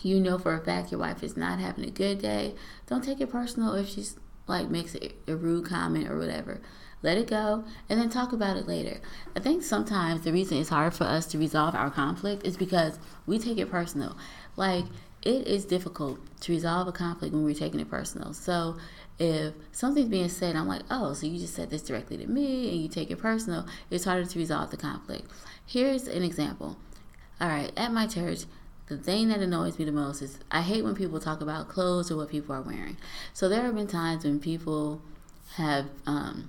[0.03, 2.55] you know for a fact your wife is not having a good day,
[2.87, 4.17] don't take it personal if she's
[4.47, 6.61] like makes a rude comment or whatever.
[7.05, 8.99] Let it go and then talk about it later.
[9.37, 12.99] I think sometimes the reason it's hard for us to resolve our conflict is because
[13.27, 14.17] we take it personal.
[14.57, 14.87] Like
[15.21, 18.33] it is difficult to resolve a conflict when we're taking it personal.
[18.33, 18.79] So
[19.19, 22.71] if something's being said, I'm like, oh, so you just said this directly to me
[22.71, 25.31] and you take it personal, it's harder to resolve the conflict.
[25.67, 26.79] Here's an example.
[27.39, 28.45] All right, at my church,
[28.87, 32.11] the thing that annoys me the most is I hate when people talk about clothes
[32.11, 32.97] or what people are wearing.
[33.35, 35.03] So there have been times when people
[35.57, 36.49] have um,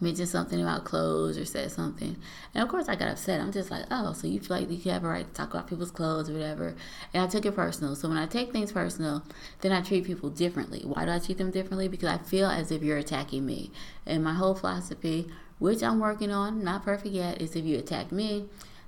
[0.00, 2.16] mentioned something about clothes or said something.
[2.54, 3.40] And of course, I got upset.
[3.40, 5.68] I'm just like, oh, so you feel like you have a right to talk about
[5.68, 6.74] people's clothes or whatever.
[7.12, 7.94] And I took it personal.
[7.94, 9.22] So when I take things personal,
[9.60, 10.82] then I treat people differently.
[10.84, 11.88] Why do I treat them differently?
[11.88, 13.70] Because I feel as if you're attacking me.
[14.06, 15.28] And my whole philosophy,
[15.58, 18.46] which I'm working on, not perfect yet, is if you attack me,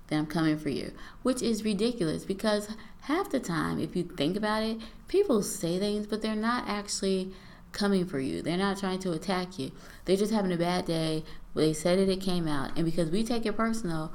[0.09, 0.93] then I'm coming for you.
[1.23, 2.69] Which is ridiculous because
[3.03, 7.33] half the time, if you think about it, people say things, but they're not actually
[7.73, 8.43] coming for you.
[8.43, 9.73] They're not trying to attack you.
[10.05, 11.25] They're just having a bad day.
[11.55, 12.77] They said it, it came out.
[12.77, 14.13] And because we take it personal,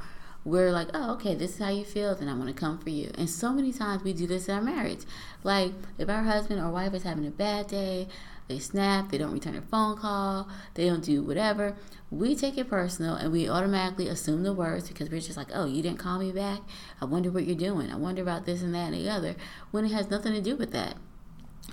[0.48, 3.12] we're like, oh, okay, this is how you feel, then I'm to come for you.
[3.18, 5.02] And so many times we do this in our marriage.
[5.44, 8.08] Like, if our husband or wife is having a bad day,
[8.48, 11.76] they snap, they don't return a phone call, they don't do whatever,
[12.10, 15.66] we take it personal and we automatically assume the worst because we're just like, oh,
[15.66, 16.62] you didn't call me back?
[17.02, 17.92] I wonder what you're doing.
[17.92, 19.36] I wonder about this and that and the other,
[19.72, 20.96] when it has nothing to do with that.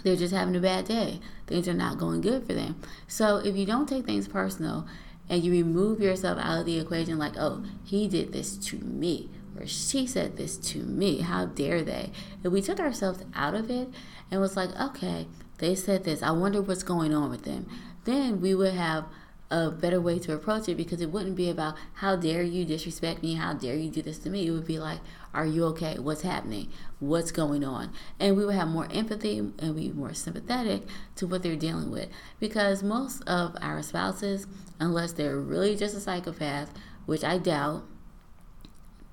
[0.03, 1.21] They're just having a bad day.
[1.47, 2.81] Things are not going good for them.
[3.07, 4.87] So if you don't take things personal
[5.29, 9.31] and you remove yourself out of the equation, like, oh, he did this to me,
[9.59, 12.11] or she said this to me, how dare they?
[12.43, 13.89] If we took ourselves out of it
[14.31, 15.27] and was like, okay,
[15.59, 17.67] they said this, I wonder what's going on with them,
[18.05, 19.07] then we would have
[19.51, 23.23] a better way to approach it because it wouldn't be about how dare you disrespect
[23.23, 24.47] me, how dare you do this to me.
[24.47, 24.99] It would be like,
[25.35, 25.99] are you okay?
[25.99, 26.71] What's happening?
[27.01, 27.93] What's going on?
[28.21, 30.83] And we would have more empathy and be more sympathetic
[31.17, 32.09] to what they're dealing with.
[32.39, 34.47] Because most of our spouses,
[34.79, 36.73] unless they're really just a psychopath,
[37.07, 37.85] which I doubt,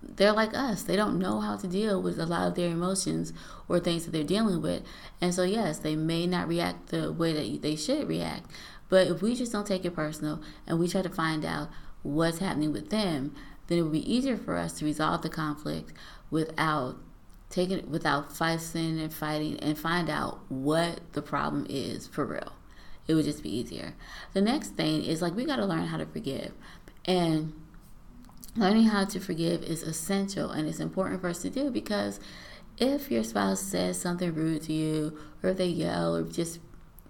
[0.02, 0.84] they're like us.
[0.84, 3.34] They don't know how to deal with a lot of their emotions
[3.68, 4.84] or things that they're dealing with.
[5.20, 8.46] And so, yes, they may not react the way that they should react.
[8.90, 11.70] But if we just don't take it personal and we try to find out
[12.04, 13.34] what's happening with them,
[13.72, 15.94] then it would be easier for us to resolve the conflict
[16.30, 16.98] without
[17.50, 22.52] taking without fussing and fighting and find out what the problem is for real.
[23.08, 23.96] It would just be easier.
[24.34, 26.52] The next thing is like we got to learn how to forgive.
[27.06, 27.54] And
[28.58, 32.20] learning how to forgive is essential and it's important for us to do because
[32.78, 36.60] if your spouse says something rude to you or if they yell or just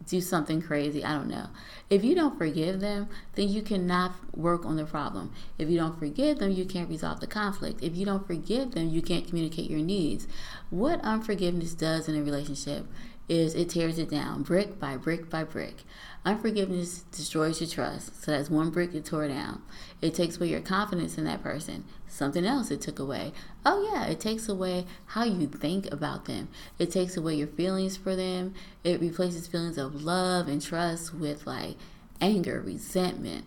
[0.07, 1.47] do something crazy, I don't know.
[1.89, 5.33] If you don't forgive them, then you cannot work on the problem.
[5.57, 7.83] If you don't forgive them, you can't resolve the conflict.
[7.83, 10.27] If you don't forgive them, you can't communicate your needs.
[10.69, 12.85] What unforgiveness does in a relationship
[13.29, 15.83] is it tears it down brick by brick by brick.
[16.25, 18.23] Unforgiveness destroys your trust.
[18.23, 19.61] So that's one brick it tore down.
[20.01, 21.85] It takes away your confidence in that person.
[22.07, 23.33] Something else it took away.
[23.65, 26.47] Oh, yeah, it takes away how you think about them.
[26.79, 28.55] It takes away your feelings for them.
[28.83, 31.75] It replaces feelings of love and trust with like
[32.19, 33.45] anger, resentment.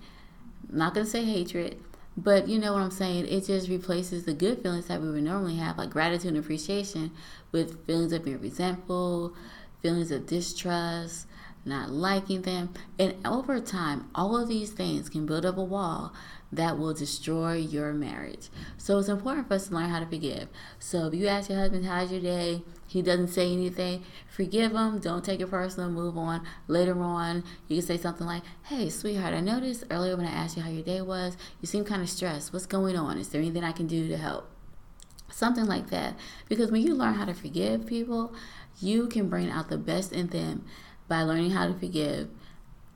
[0.71, 1.81] I'm not going to say hatred,
[2.17, 3.27] but you know what I'm saying?
[3.27, 7.11] It just replaces the good feelings that we would normally have, like gratitude and appreciation,
[7.51, 9.35] with feelings of being resentful,
[9.83, 11.27] feelings of distrust,
[11.65, 12.73] not liking them.
[12.99, 16.13] And over time, all of these things can build up a wall
[16.53, 18.49] that will destroy your marriage.
[18.77, 20.49] So it's important for us to learn how to forgive.
[20.79, 22.63] So if you ask your husband, How's your day?
[22.87, 25.01] He doesn't say anything, forgive him.
[25.01, 25.91] Don't take it personal.
[25.91, 26.47] Move on.
[26.69, 30.57] Later on, you can say something like, Hey, sweetheart, I noticed earlier when I asked
[30.57, 32.53] you how your day was, you seem kind of stressed.
[32.53, 33.19] What's going on?
[33.19, 34.51] Is there anything I can do to help?
[35.31, 36.17] Something like that.
[36.49, 38.33] Because when you learn how to forgive people,
[38.81, 40.65] you can bring out the best in them
[41.09, 42.29] by learning how to forgive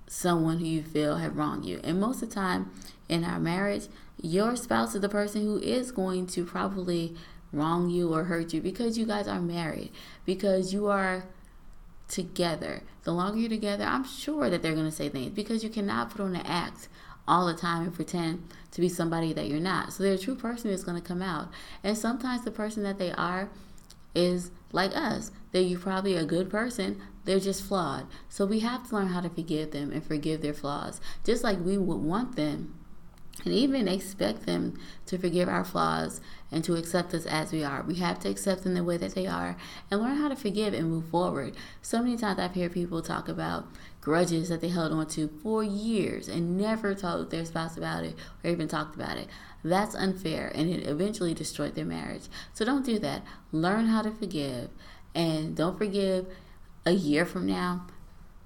[0.09, 1.81] someone who you feel have wronged you.
[1.85, 2.71] And most of the time,
[3.09, 3.87] in our marriage,
[4.21, 7.15] your spouse is the person who is going to probably
[7.53, 9.91] wrong you or hurt you because you guys are married,
[10.25, 11.25] because you are
[12.09, 12.83] together.
[13.05, 16.11] The longer you're together, I'm sure that they're going to say things because you cannot
[16.11, 16.89] put on an act
[17.27, 19.93] all the time and pretend to be somebody that you're not.
[19.93, 21.49] So their true person is going to come out.
[21.85, 23.51] And sometimes the person that they are
[24.15, 25.31] is like us.
[25.53, 28.07] That you're probably a good person, they're just flawed.
[28.29, 31.01] So we have to learn how to forgive them and forgive their flaws.
[31.25, 32.75] Just like we would want them
[33.45, 37.83] and even expect them to forgive our flaws and to accept us as we are.
[37.83, 39.57] We have to accept them the way that they are
[39.91, 41.55] and learn how to forgive and move forward.
[41.83, 43.67] So many times I've heard people talk about
[44.01, 48.17] grudges that they held on to for years and never told their spouse about it
[48.43, 49.29] or even talked about it.
[49.65, 52.29] That's unfair and it eventually destroyed their marriage.
[52.55, 53.23] So don't do that.
[53.53, 54.71] Learn how to forgive
[55.15, 56.27] and don't forgive
[56.87, 57.87] a year from now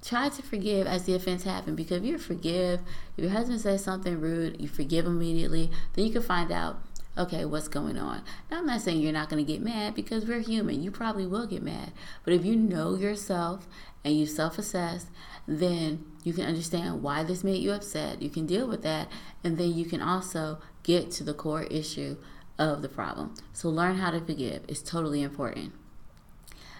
[0.03, 2.81] try to forgive as the offense happened because if you forgive,
[3.15, 6.81] if your husband says something rude, you forgive immediately, then you can find out
[7.15, 8.23] okay, what's going on?
[8.49, 10.81] Now, I'm not saying you're not going to get mad because we're human.
[10.81, 11.91] You probably will get mad.
[12.23, 13.67] But if you know yourself
[14.03, 15.05] and you self assess,
[15.47, 18.21] then you can understand why this made you upset.
[18.21, 19.11] You can deal with that.
[19.43, 22.17] And then you can also get to the core issue
[22.59, 23.33] of the problem.
[23.51, 24.63] So, learn how to forgive.
[24.67, 25.73] It's totally important.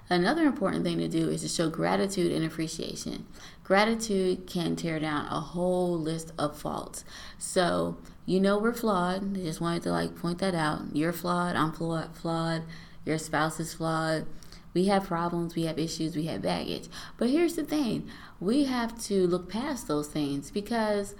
[0.10, 3.26] Another important thing to do is to show gratitude and appreciation.
[3.64, 7.06] Gratitude can tear down a whole list of faults.
[7.38, 9.38] So, you know we're flawed.
[9.38, 10.82] I just wanted to like point that out.
[10.94, 12.64] You're flawed, I'm flawed, flawed,
[13.06, 14.26] your spouse is flawed.
[14.74, 16.88] We have problems, we have issues, we have baggage.
[17.18, 18.10] But here's the thing.
[18.40, 21.16] We have to look past those things because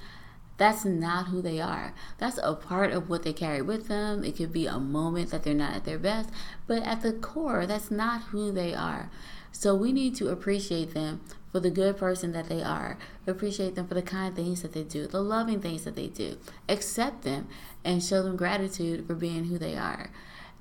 [0.64, 1.94] that's not who they are.
[2.20, 4.24] That's a part of what they carry with them.
[4.24, 6.30] It could be a moment that they're not at their best,
[6.68, 9.12] but at the core, that's not who they are.
[9.52, 11.20] So we need to appreciate them
[11.52, 12.98] for the good person that they are.
[13.28, 16.38] Appreciate them for the kind things that they do, the loving things that they do.
[16.70, 17.50] Accept them
[17.84, 20.12] and show them gratitude for being who they are.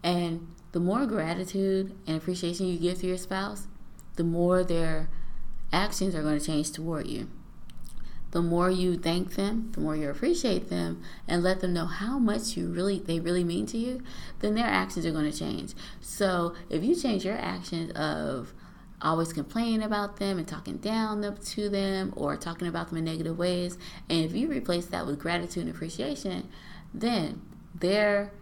[0.03, 3.69] And the more gratitude and appreciation you give to your spouse,
[4.17, 5.11] the more their
[5.73, 7.29] actions are going to change toward you
[8.33, 12.19] the more you thank them, the more you appreciate them, and let them know how
[12.19, 14.03] much you really they really mean to you,
[14.41, 15.75] then their actions are going to change.
[16.01, 18.53] So if you change your actions of
[19.03, 23.39] always complaining about them and talking down to them or talking about them in negative
[23.39, 23.77] ways,
[24.09, 26.49] and if you replace that with gratitude and appreciation,
[26.95, 27.43] then
[27.75, 28.33] their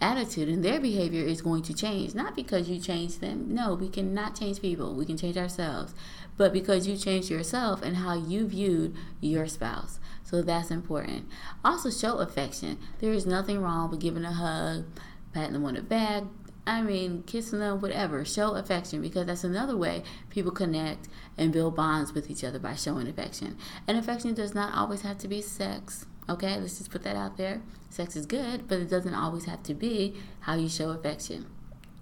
[0.00, 2.14] attitude and their behavior is going to change.
[2.14, 3.54] Not because you change them.
[3.54, 4.94] No, we cannot change people.
[4.94, 5.94] We can change ourselves
[6.36, 9.98] but because you changed yourself and how you viewed your spouse.
[10.22, 11.28] So that's important.
[11.64, 12.78] Also, show affection.
[13.00, 14.84] There is nothing wrong with giving a hug,
[15.32, 16.24] patting them on the back.
[16.66, 18.24] I mean, kissing them, whatever.
[18.24, 22.74] Show affection because that's another way people connect and build bonds with each other by
[22.74, 23.58] showing affection.
[23.86, 26.06] And affection does not always have to be sex.
[26.28, 27.60] Okay, let's just put that out there.
[27.90, 31.46] Sex is good, but it doesn't always have to be how you show affection.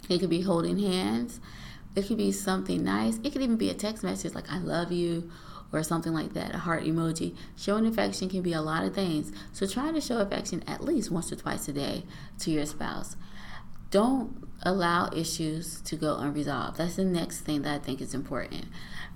[0.09, 1.41] It could be holding hands.
[1.95, 3.18] It could be something nice.
[3.22, 5.30] It could even be a text message like, I love you,
[5.72, 7.34] or something like that, a heart emoji.
[7.57, 9.32] Showing affection can be a lot of things.
[9.53, 12.05] So try to show affection at least once or twice a day
[12.40, 13.16] to your spouse.
[13.90, 16.76] Don't allow issues to go unresolved.
[16.76, 18.66] That's the next thing that I think is important.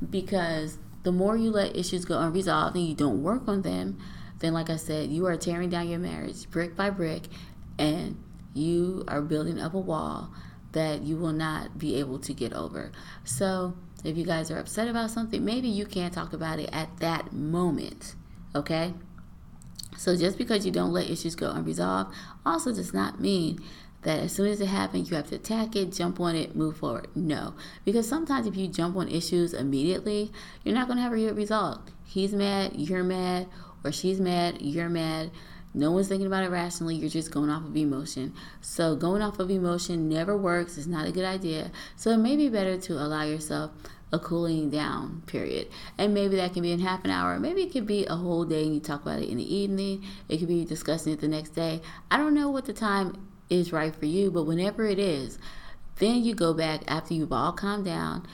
[0.08, 3.98] Because the more you let issues go unresolved and you don't work on them,
[4.38, 7.22] then, like I said, you are tearing down your marriage brick by brick
[7.78, 8.22] and
[8.52, 10.30] you are building up a wall
[10.76, 12.92] that you will not be able to get over.
[13.24, 13.74] So,
[14.04, 17.32] if you guys are upset about something, maybe you can't talk about it at that
[17.32, 18.14] moment,
[18.54, 18.92] okay?
[19.96, 22.14] So, just because you don't let issues go unresolved
[22.44, 23.58] also does not mean
[24.02, 26.76] that as soon as it happens, you have to attack it, jump on it, move
[26.76, 27.08] forward.
[27.14, 27.54] No,
[27.86, 30.30] because sometimes if you jump on issues immediately,
[30.62, 31.90] you're not going to have a good result.
[32.04, 33.48] He's mad, you're mad,
[33.82, 35.30] or she's mad, you're mad
[35.76, 36.96] no one's thinking about it rationally.
[36.96, 38.32] You're just going off of emotion.
[38.62, 40.78] So, going off of emotion never works.
[40.78, 41.70] It's not a good idea.
[41.96, 43.72] So, it may be better to allow yourself
[44.10, 45.68] a cooling down period.
[45.98, 47.38] And maybe that can be in half an hour.
[47.38, 50.04] Maybe it could be a whole day and you talk about it in the evening.
[50.30, 51.82] It could be discussing it the next day.
[52.10, 55.38] I don't know what the time is right for you, but whenever it is,
[55.98, 58.26] then you go back after you've all calmed down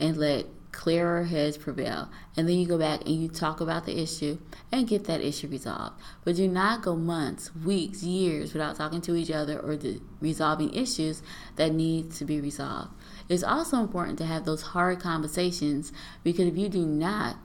[0.00, 0.46] and let
[0.80, 2.08] clearer heads prevail.
[2.38, 4.38] And then you go back and you talk about the issue
[4.72, 6.00] and get that issue resolved.
[6.24, 9.78] But do not go months, weeks, years without talking to each other or
[10.22, 11.22] resolving issues
[11.56, 12.92] that need to be resolved.
[13.28, 15.92] It's also important to have those hard conversations
[16.24, 17.36] because if you do not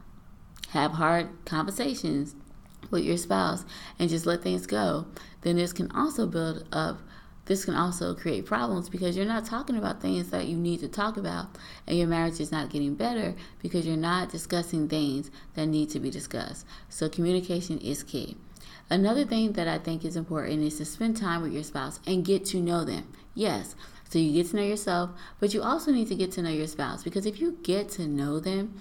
[0.69, 2.35] have hard conversations
[2.89, 3.65] with your spouse
[3.99, 5.07] and just let things go,
[5.41, 7.01] then this can also build up
[7.45, 10.87] this can also create problems because you're not talking about things that you need to
[10.87, 11.47] talk about
[11.85, 15.99] and your marriage is not getting better because you're not discussing things that need to
[15.99, 16.65] be discussed.
[16.89, 18.37] So communication is key.
[18.89, 22.25] Another thing that I think is important is to spend time with your spouse and
[22.25, 23.11] get to know them.
[23.33, 23.75] Yes,
[24.09, 26.67] so you get to know yourself, but you also need to get to know your
[26.67, 28.75] spouse because if you get to know them,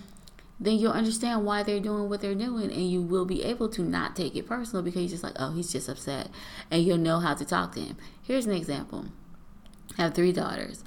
[0.60, 3.82] then you'll understand why they're doing what they're doing and you will be able to
[3.82, 6.28] not take it personal because you're just like, oh, he's just upset.
[6.70, 7.96] And you'll know how to talk to him.
[8.22, 9.06] Here's an example
[9.98, 10.84] I have three daughters.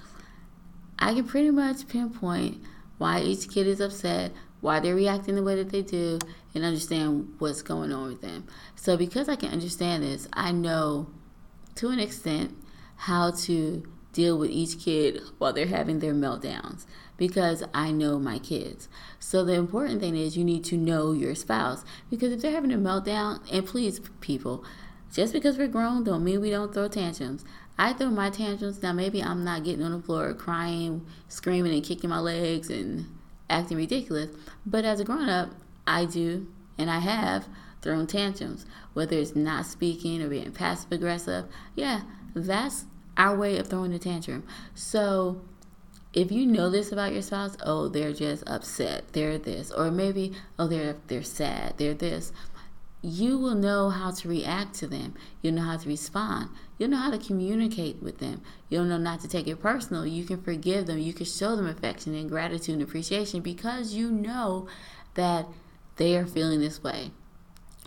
[0.99, 2.61] I can pretty much pinpoint
[2.97, 6.18] why each kid is upset, why they're reacting the way that they do,
[6.55, 8.47] and understand what's going on with them.
[8.76, 11.07] So, because I can understand this, I know
[11.76, 12.57] to an extent
[12.95, 16.86] how to deal with each kid while they're having their meltdowns
[17.18, 18.88] because I know my kids.
[19.20, 22.72] So the important thing is you need to know your spouse because if they're having
[22.72, 24.63] a meltdown, and please, people,
[25.11, 27.43] just because we're grown don't mean we don't throw tantrums.
[27.78, 28.82] I throw my tantrums.
[28.82, 33.05] Now maybe I'm not getting on the floor crying, screaming, and kicking my legs and
[33.49, 34.32] acting ridiculous.
[34.65, 35.51] But as a grown up,
[35.86, 36.47] I do
[36.78, 37.47] and I have
[37.82, 41.45] thrown tantrums, whether it's not speaking or being passive aggressive.
[41.76, 42.01] Yeah,
[42.36, 44.43] that's our way of throwing a tantrum.
[44.76, 45.41] So
[46.13, 50.33] if you know this about your spouse, oh, they're just upset, they're this, or maybe
[50.57, 52.31] oh, they're they're sad, they're this.
[53.01, 55.13] You will know how to react to them.
[55.41, 56.49] You'll know how to respond.
[56.77, 58.41] You'll know how to communicate with them.
[58.69, 60.05] You'll know not to take it personal.
[60.05, 60.97] You can forgive them.
[60.97, 64.67] You can show them affection and gratitude and appreciation because you know
[65.13, 65.45] that
[65.97, 67.11] they are feeling this way.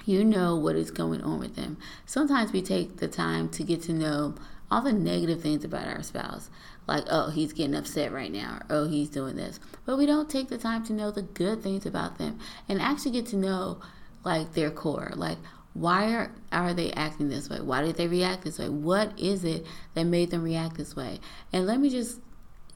[0.04, 1.76] You know what is going on with them.
[2.06, 4.34] Sometimes we take the time to get to know
[4.70, 6.48] all the negative things about our spouse
[6.90, 9.60] like, oh, he's getting upset right now, or oh, he's doing this.
[9.86, 13.12] But we don't take the time to know the good things about them and actually
[13.12, 13.80] get to know
[14.24, 15.12] like their core.
[15.14, 15.38] Like,
[15.72, 17.60] why are, are they acting this way?
[17.60, 18.68] Why did they react this way?
[18.68, 19.64] What is it
[19.94, 21.20] that made them react this way?
[21.52, 22.18] And let me just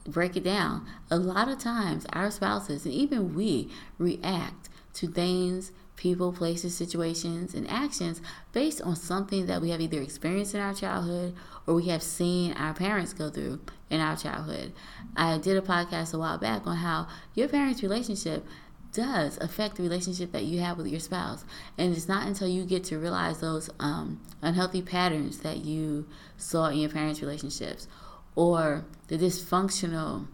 [0.07, 0.87] break it down.
[1.11, 7.53] A lot of times, our spouses and even we react to things, people, places, situations,
[7.53, 8.21] and actions
[8.51, 11.35] based on something that we have either experienced in our childhood
[11.65, 14.73] or we have seen our parents go through in our childhood.
[15.15, 18.45] I did a podcast a while back on how your parents' relationship
[18.91, 21.43] does affect the relationship that you have with your spouse.
[21.77, 26.67] And it's not until you get to realize those um, unhealthy patterns that you saw
[26.67, 27.87] in your parents' relationships
[28.35, 30.27] or the dysfunctional,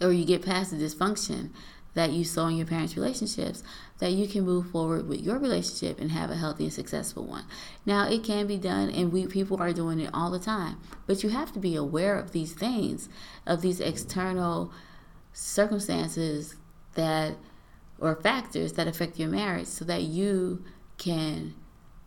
[0.00, 1.50] or you get past the dysfunction
[1.94, 3.62] that you saw in your parents' relationships
[4.02, 7.44] that you can move forward with your relationship and have a healthy and successful one.
[7.86, 11.22] Now, it can be done, and we people are doing it all the time, but
[11.22, 13.08] you have to be aware of these things,
[13.46, 14.72] of these external
[15.32, 16.56] circumstances
[16.94, 17.36] that
[18.00, 20.64] or factors that affect your marriage so that you
[20.98, 21.54] can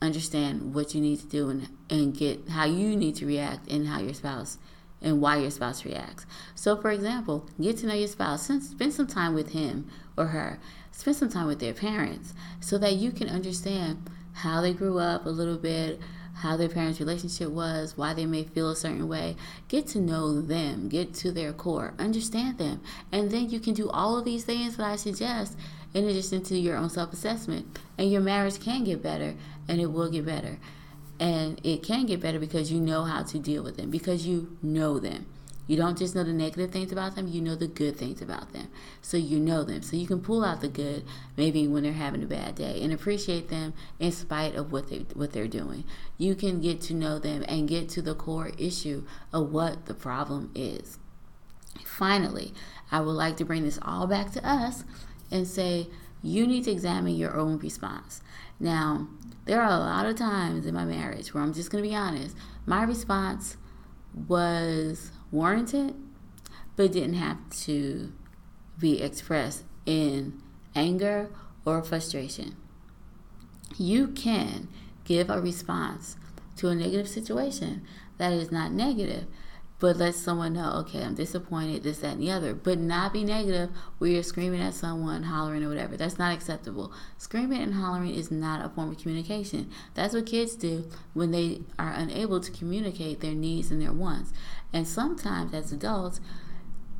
[0.02, 3.88] understand what you need to do and, and get how you need to react and
[3.88, 4.58] how your spouse
[5.02, 6.26] and why your spouse reacts.
[6.56, 10.60] So, for example, get to know your spouse, spend some time with him or her
[10.96, 15.26] spend some time with their parents so that you can understand how they grew up
[15.26, 16.00] a little bit,
[16.36, 19.36] how their parents' relationship was, why they may feel a certain way.
[19.68, 22.82] Get to know them, get to their core, understand them.
[23.12, 25.58] And then you can do all of these things that I suggest
[25.93, 27.80] in addition to your own self assessment.
[27.98, 29.36] And your marriage can get better
[29.68, 30.60] and it will get better.
[31.20, 34.58] And it can get better because you know how to deal with them, because you
[34.62, 35.26] know them.
[35.68, 38.53] You don't just know the negative things about them, you know the good things about
[38.53, 38.68] them.
[39.01, 39.82] So you know them.
[39.82, 41.03] So you can pull out the good
[41.38, 45.05] maybe when they're having a bad day and appreciate them in spite of what they
[45.13, 45.84] what they're doing.
[46.18, 49.93] You can get to know them and get to the core issue of what the
[49.93, 50.99] problem is.
[51.84, 52.53] Finally,
[52.91, 54.84] I would like to bring this all back to us
[55.32, 55.88] and say
[56.22, 58.22] you need to examine your own response.
[58.59, 59.07] Now,
[59.45, 61.95] there are a lot of times in my marriage where I'm just going to be
[61.95, 62.36] honest,
[62.66, 63.57] my response
[64.28, 65.94] was warranted,
[66.76, 68.12] but didn't have to
[68.80, 70.42] be expressed in
[70.74, 71.30] anger
[71.66, 72.56] or frustration.
[73.78, 74.70] You can
[75.04, 76.16] give a response
[76.58, 77.86] to a negative situation
[78.18, 79.26] that is not negative,
[79.78, 83.26] but let someone know, okay, I'm disappointed, this, that, and the other, but not be
[83.26, 85.98] negative where you're screaming at someone, hollering, or whatever.
[85.98, 86.94] That's not acceptable.
[87.18, 89.70] Screaming and hollering is not a form of communication.
[89.94, 94.32] That's what kids do when they are unable to communicate their needs and their wants.
[94.76, 96.20] And sometimes as adults,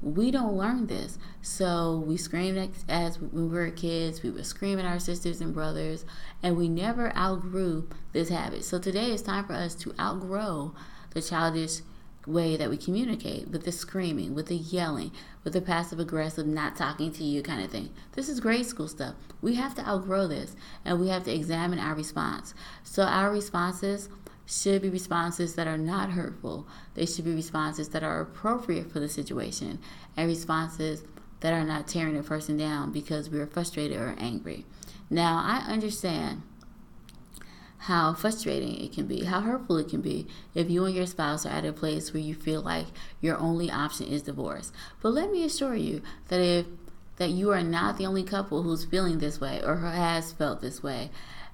[0.02, 1.20] we don't learn this.
[1.42, 5.54] So we screamed as when we were kids, we would scream at our sisters and
[5.54, 6.06] brothers,
[6.42, 8.64] and we never outgrew this habit.
[8.64, 10.74] So today it's time for us to outgrow
[11.10, 11.82] the childish
[12.26, 15.12] way that we communicate with the screaming, with the yelling,
[15.44, 17.90] with the passive aggressive, not talking to you kind of thing.
[18.14, 19.16] This is grade school stuff.
[19.42, 20.56] We have to outgrow this
[20.86, 22.54] and we have to examine our response.
[22.84, 24.08] So our responses
[24.46, 26.68] should be responses that are not hurtful.
[26.94, 29.80] They should be responses that are appropriate for the situation
[30.16, 31.04] and responses
[31.40, 34.66] that are not tearing a person down because we are frustrated or angry.
[35.10, 36.44] Now, I understand
[37.78, 41.46] how frustrating it can be, how hurtful it can be if you and your spouse
[41.46, 42.88] are at a place where you feel like
[43.22, 44.72] your only option is divorce.
[45.02, 46.66] But let me assure you that if
[47.18, 50.84] that you are not the only couple who's feeling this way or has felt this
[50.84, 51.12] way,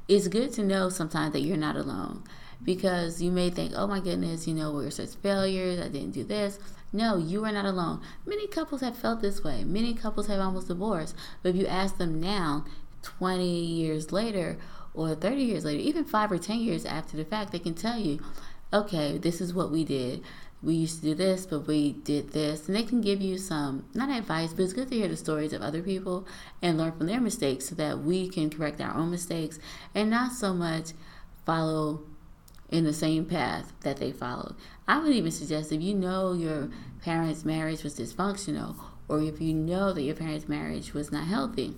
[0.08, 2.24] it's good to know sometimes that you're not alone
[2.64, 6.24] because you may think, oh my goodness, you know, we're such failures, I didn't do
[6.24, 6.60] this.
[6.94, 8.02] No, you are not alone.
[8.26, 9.64] Many couples have felt this way.
[9.64, 11.16] Many couples have almost divorced.
[11.42, 12.66] But if you ask them now,
[13.02, 14.58] 20 years later,
[14.94, 17.98] or 30 years later, even five or 10 years after the fact, they can tell
[17.98, 18.20] you,
[18.74, 20.22] okay, this is what we did.
[20.62, 22.68] We used to do this, but we did this.
[22.68, 25.54] And they can give you some, not advice, but it's good to hear the stories
[25.54, 26.28] of other people
[26.62, 29.60] and learn from their mistakes so that we can correct our own mistakes
[29.96, 30.92] and not so much
[31.46, 32.04] follow
[32.72, 34.56] in the same path that they followed.
[34.88, 36.70] I would even suggest if you know your
[37.04, 38.76] parents' marriage was dysfunctional
[39.08, 41.76] or if you know that your parents' marriage was not healthy,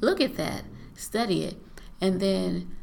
[0.00, 0.64] look at that,
[0.94, 1.56] study it,
[2.00, 2.76] and then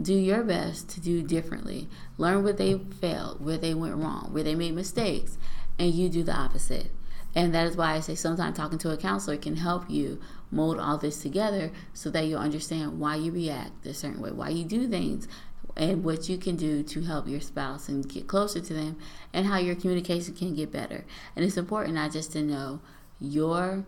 [0.00, 1.88] do your best to do differently.
[2.18, 5.38] Learn where they failed, where they went wrong, where they made mistakes,
[5.78, 6.90] and you do the opposite.
[7.34, 10.20] And that is why I say sometimes talking to a counselor can help you
[10.50, 14.50] mold all this together so that you'll understand why you react a certain way, why
[14.50, 15.28] you do things,
[15.76, 18.98] and what you can do to help your spouse and get closer to them,
[19.32, 21.04] and how your communication can get better.
[21.34, 22.80] And it's important not just to know
[23.20, 23.84] your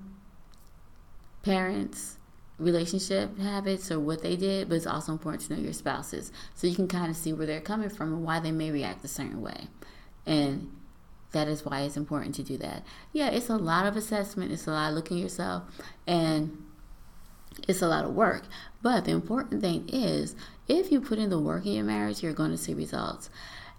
[1.43, 2.19] parents'
[2.59, 6.67] relationship habits or what they did, but it's also important to know your spouses so
[6.67, 9.09] you can kind of see where they're coming from and why they may react a
[9.09, 9.67] certain way.
[10.25, 10.71] And
[11.33, 12.85] that is why it's important to do that.
[13.13, 15.65] Yeah, it's a lot of assessment, it's a lot of looking yourself,
[16.07, 16.65] and
[17.69, 18.45] it's a lot of work.
[18.83, 20.37] But the important thing is,
[20.69, 23.31] if you put in the work in your marriage, you're going to see results.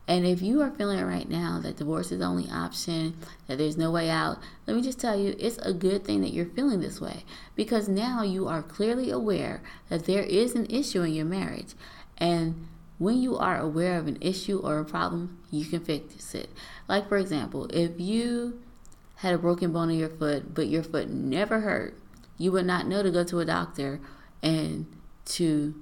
[0.08, 3.18] And if you are feeling right now that divorce is the only option,
[3.48, 6.32] that there's no way out, let me just tell you, it's a good thing that
[6.32, 7.24] you're feeling this way
[7.56, 11.74] because now you are clearly aware that there is an issue in your marriage.
[12.20, 12.68] And
[13.00, 16.50] when you are aware of an issue or a problem, you can fix it.
[16.88, 18.62] Like, for example, if you
[19.18, 21.98] had a broken bone in your foot, but your foot never hurt,
[22.38, 24.00] you would not know to go to a doctor
[24.44, 24.86] and
[25.26, 25.74] to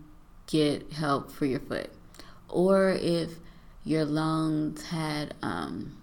[0.48, 1.92] get help for your foot.
[2.50, 3.32] Or if
[3.84, 5.98] your lungs had, um,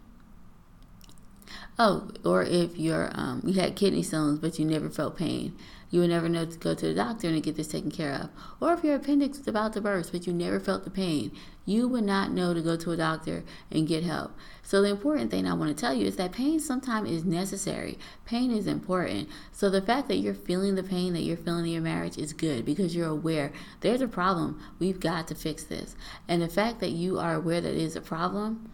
[1.79, 5.57] oh, or if your um, you had kidney stones but you never felt pain,
[5.91, 8.31] you would never know to go to the doctor and get this taken care of.
[8.61, 11.33] Or if your appendix was about to burst but you never felt the pain,
[11.65, 14.33] you would not know to go to a doctor and get help.
[14.71, 17.99] So the important thing I want to tell you is that pain sometimes is necessary.
[18.25, 19.29] Pain is important.
[19.51, 22.33] So the fact that you're feeling the pain that you're feeling in your marriage is
[22.33, 23.51] good because you're aware
[23.81, 24.63] there's a problem.
[24.79, 25.97] We've got to fix this.
[26.29, 28.71] And the fact that you are aware that it is a problem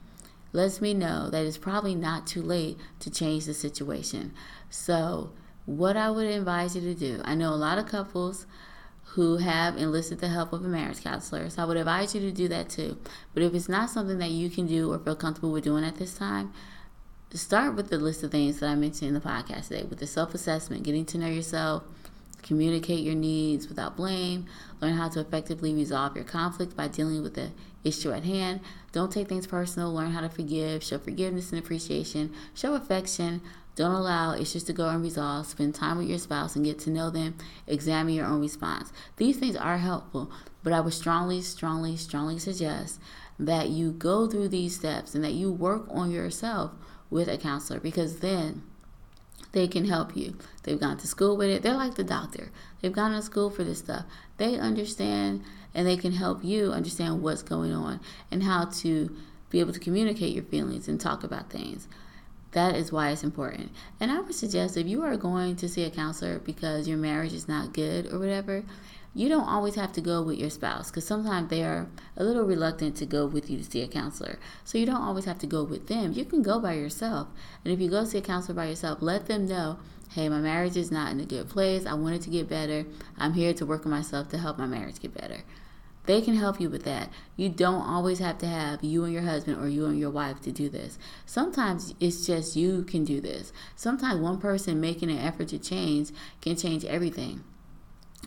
[0.52, 4.34] lets me know that it's probably not too late to change the situation.
[4.68, 5.30] So
[5.64, 8.46] what I would advise you to do, I know a lot of couples
[9.16, 11.48] who have enlisted the help of a marriage counselor.
[11.48, 12.98] So I would advise you to do that too.
[13.32, 15.96] But if it's not something that you can do or feel comfortable with doing at
[15.96, 16.52] this time,
[17.32, 20.06] start with the list of things that I mentioned in the podcast today with the
[20.06, 21.84] self assessment, getting to know yourself,
[22.42, 24.44] communicate your needs without blame,
[24.82, 27.52] learn how to effectively resolve your conflict by dealing with the
[27.84, 28.60] issue at hand.
[28.92, 33.40] Don't take things personal, learn how to forgive, show forgiveness and appreciation, show affection,
[33.76, 35.50] don't allow issues to go unresolved.
[35.50, 37.36] Spend time with your spouse and get to know them.
[37.66, 38.90] Examine your own response.
[39.18, 40.30] These things are helpful,
[40.62, 42.98] but I would strongly, strongly, strongly suggest
[43.38, 46.72] that you go through these steps and that you work on yourself
[47.10, 48.62] with a counselor because then
[49.52, 50.38] they can help you.
[50.62, 51.62] They've gone to school with it.
[51.62, 52.50] They're like the doctor.
[52.80, 54.06] They've gone to school for this stuff.
[54.38, 58.00] They understand and they can help you understand what's going on
[58.30, 59.14] and how to
[59.50, 61.86] be able to communicate your feelings and talk about things.
[62.56, 63.70] That is why it's important.
[64.00, 67.34] And I would suggest if you are going to see a counselor because your marriage
[67.34, 68.62] is not good or whatever,
[69.14, 71.86] you don't always have to go with your spouse because sometimes they are
[72.16, 74.38] a little reluctant to go with you to see a counselor.
[74.64, 76.14] So you don't always have to go with them.
[76.14, 77.28] You can go by yourself.
[77.62, 79.78] And if you go see a counselor by yourself, let them know
[80.12, 81.84] hey, my marriage is not in a good place.
[81.84, 82.86] I want it to get better.
[83.18, 85.42] I'm here to work on myself to help my marriage get better.
[86.06, 87.10] They can help you with that.
[87.36, 90.40] You don't always have to have you and your husband or you and your wife
[90.42, 90.98] to do this.
[91.26, 93.52] Sometimes it's just you can do this.
[93.74, 97.42] Sometimes one person making an effort to change can change everything.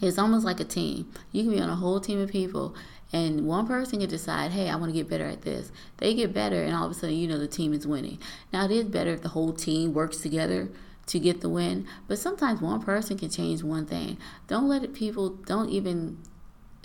[0.02, 1.12] It's almost like a team.
[1.32, 2.76] You can be on a whole team of people
[3.12, 5.72] and one person can decide, hey, I want to get better at this.
[5.98, 8.20] They get better, and all of a sudden, you know, the team is winning.
[8.54, 10.70] Now, it is better if the whole team works together
[11.08, 14.20] to get the win, but sometimes one person can change one thing.
[14.48, 16.20] Don't let it, people, don't even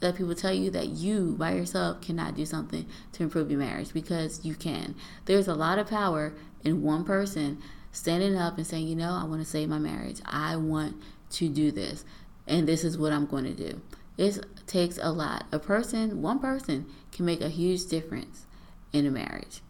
[0.02, 3.92] let people tell you that you by yourself cannot do something to improve your marriage
[3.92, 4.94] because you can.
[5.24, 7.60] There's a lot of power in one person
[7.92, 10.20] standing up and saying, you know, I want to save my marriage.
[10.26, 12.04] I want to do this.
[12.46, 13.80] And this is what I'm going to do.
[14.16, 15.46] It takes a lot.
[15.52, 18.46] A person, one person, can make a huge difference
[18.92, 19.60] in a marriage.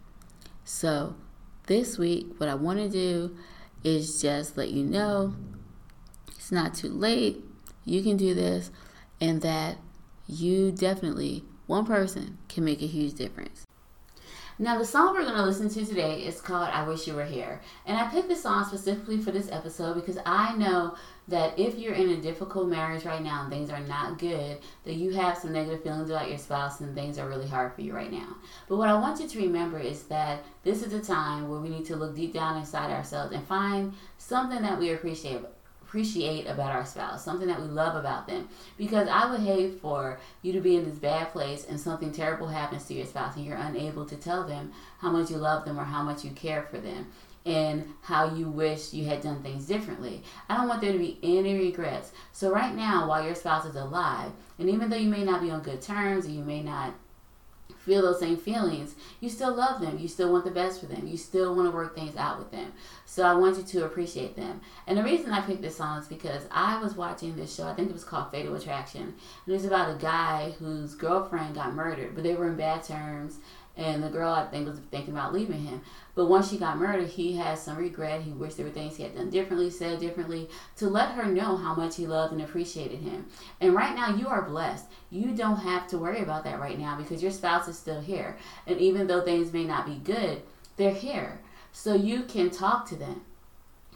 [0.63, 1.15] So,
[1.67, 3.35] this week, what I want to do
[3.83, 5.35] is just let you know
[6.27, 7.43] it's not too late.
[7.85, 8.71] You can do this,
[9.19, 9.77] and that
[10.27, 13.65] you definitely, one person can make a huge difference.
[14.57, 17.25] Now, the song we're going to listen to today is called I Wish You Were
[17.25, 17.59] Here.
[17.85, 20.95] And I picked this song specifically for this episode because I know
[21.27, 24.93] that if you're in a difficult marriage right now and things are not good, that
[24.93, 27.93] you have some negative feelings about your spouse and things are really hard for you
[27.93, 28.37] right now.
[28.69, 31.67] But what I want you to remember is that this is a time where we
[31.67, 35.41] need to look deep down inside ourselves and find something that we appreciate
[35.95, 38.49] appreciate about our spouse, something that we love about them.
[38.77, 42.47] Because I would hate for you to be in this bad place and something terrible
[42.47, 45.79] happens to your spouse and you're unable to tell them how much you love them
[45.79, 47.07] or how much you care for them.
[47.45, 50.23] and how you wish you had done things differently.
[50.49, 52.11] I don't want there to be any regrets.
[52.31, 55.51] So, right now, while your spouse is alive, and even though you may not be
[55.51, 56.95] on good terms, or you may not
[57.85, 59.99] feel those same feelings, you still love them.
[59.99, 61.07] You still want the best for them.
[61.07, 62.73] You still want to work things out with them.
[63.05, 64.61] So I want you to appreciate them.
[64.87, 67.67] And the reason I picked this song is because I was watching this show.
[67.67, 69.01] I think it was called Fatal Attraction.
[69.01, 69.13] And
[69.47, 73.37] it was about a guy whose girlfriend got murdered, but they were in bad terms.
[73.77, 75.81] And the girl, I think, was thinking about leaving him.
[76.15, 78.21] But once she got murdered, he had some regret.
[78.21, 81.57] He wished there were things he had done differently, said differently, to let her know
[81.57, 83.25] how much he loved and appreciated him.
[83.59, 84.85] And right now, you are blessed.
[85.09, 88.37] You don't have to worry about that right now because your spouse is still here.
[88.65, 90.41] And even though things may not be good,
[90.77, 91.41] they're here.
[91.73, 93.21] So you can talk to them.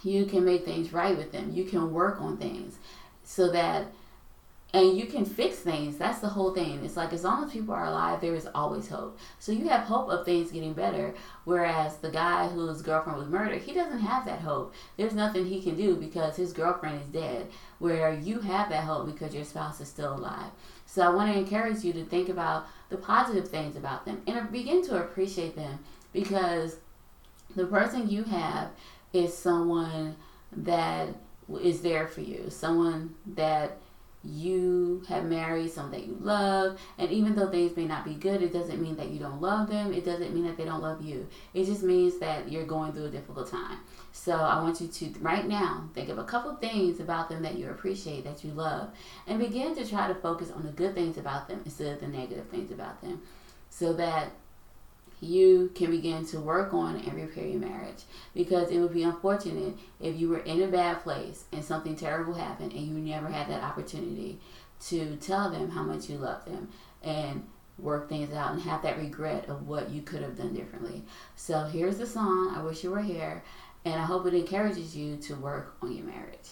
[0.04, 1.52] You can make things right with them.
[1.54, 2.78] You can work on things
[3.24, 3.88] so that
[4.72, 5.98] and you can fix things.
[5.98, 6.84] That's the whole thing.
[6.86, 9.18] It's like as long as people are alive, there is always hope.
[9.40, 11.16] So you have hope of things getting better.
[11.46, 14.76] Whereas the guy whose girlfriend was murdered, he doesn't have that hope.
[14.96, 17.48] There's nothing he can do because his girlfriend is dead.
[17.80, 20.52] Where you have that hope because your spouse is still alive.
[20.86, 24.52] So I want to encourage you to think about the positive things about them and
[24.52, 25.80] begin to appreciate them
[26.14, 26.78] because
[27.56, 28.70] the person you have
[29.14, 30.16] is someone
[30.52, 31.10] that
[31.62, 33.78] is there for you, someone that
[34.24, 38.42] you have married someone that you love and even though things may not be good
[38.42, 39.94] it doesn't mean that you don't love them.
[39.94, 41.28] It doesn't mean that they don't love you.
[41.54, 43.80] It just means that you're going through a difficult time.
[44.12, 47.56] So i want you to right now think of a couple things about them that
[47.56, 48.90] you appreciate that you love
[49.28, 52.08] and begin to try to focus on the good things about them instead of the
[52.08, 53.22] negative things about them.
[53.70, 54.32] So that
[55.22, 58.04] you can begin to work on and repair your marriage
[58.34, 62.34] because it would be unfortunate if you were in a bad place and something terrible
[62.34, 64.40] happened and you never had that opportunity
[64.80, 66.70] to tell them how much you love them
[67.04, 67.46] and
[67.78, 71.04] work things out and have that regret of what you could have done differently.
[71.36, 73.44] So here's the song, I Wish You Were Here,
[73.86, 76.50] and I hope it encourages you to work on your marriage.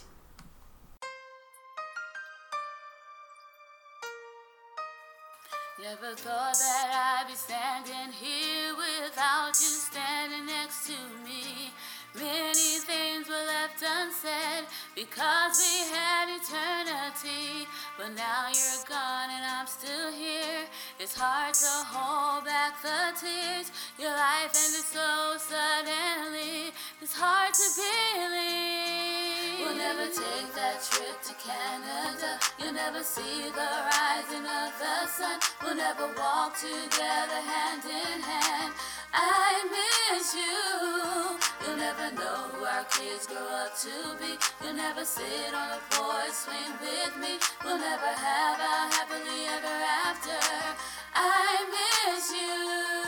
[6.00, 11.72] Never thought that I'd be standing here without you standing next to me.
[12.14, 17.66] Many things were left unsaid because we had eternity.
[17.98, 20.70] But now you're gone and I'm still here.
[21.00, 23.72] It's hard to hold back the tears.
[23.98, 26.70] Your life ended so suddenly.
[27.02, 29.37] It's hard to believe.
[29.78, 32.40] Never take that trip to Canada.
[32.58, 35.38] You'll never see the rising of the sun.
[35.62, 38.74] We'll never walk together hand in hand.
[39.14, 41.38] I miss you.
[41.62, 44.34] You'll never know who our kids grow up to be.
[44.64, 47.38] You'll never sit on the porch swing with me.
[47.64, 50.42] We'll never have a happily ever after.
[51.14, 53.07] I miss you.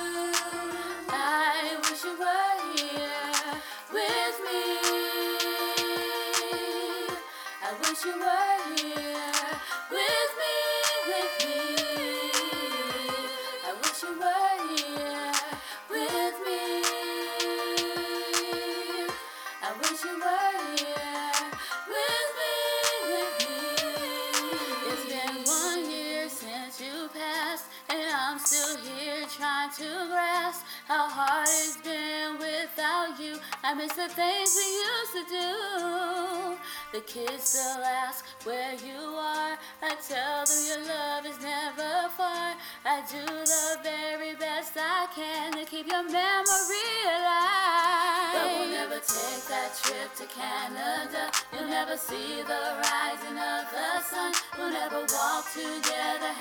[29.41, 33.37] Trying to grasp how hard it's been without you.
[33.63, 36.70] I miss the things we used to do.
[36.93, 39.55] The kids still ask where you are.
[39.81, 42.59] I tell them your love is never far.
[42.85, 48.35] I do the very best I can to keep your memory alive.
[48.35, 51.31] But we'll never take that trip to Canada.
[51.55, 54.33] You'll never see the rising of the sun.
[54.59, 56.35] We'll never walk together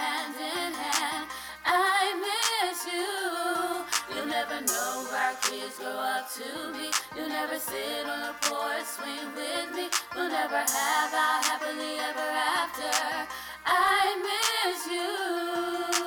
[4.49, 6.89] never know where kids grow up to be.
[7.15, 9.89] You'll never sit on the porch swing with me.
[10.15, 13.27] We'll never have our happily ever after.
[13.65, 15.98] I miss you.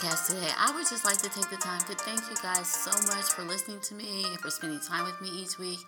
[0.00, 2.90] Podcast today, I would just like to take the time to thank you guys so
[3.14, 5.78] much for listening to me and for spending time with me each week.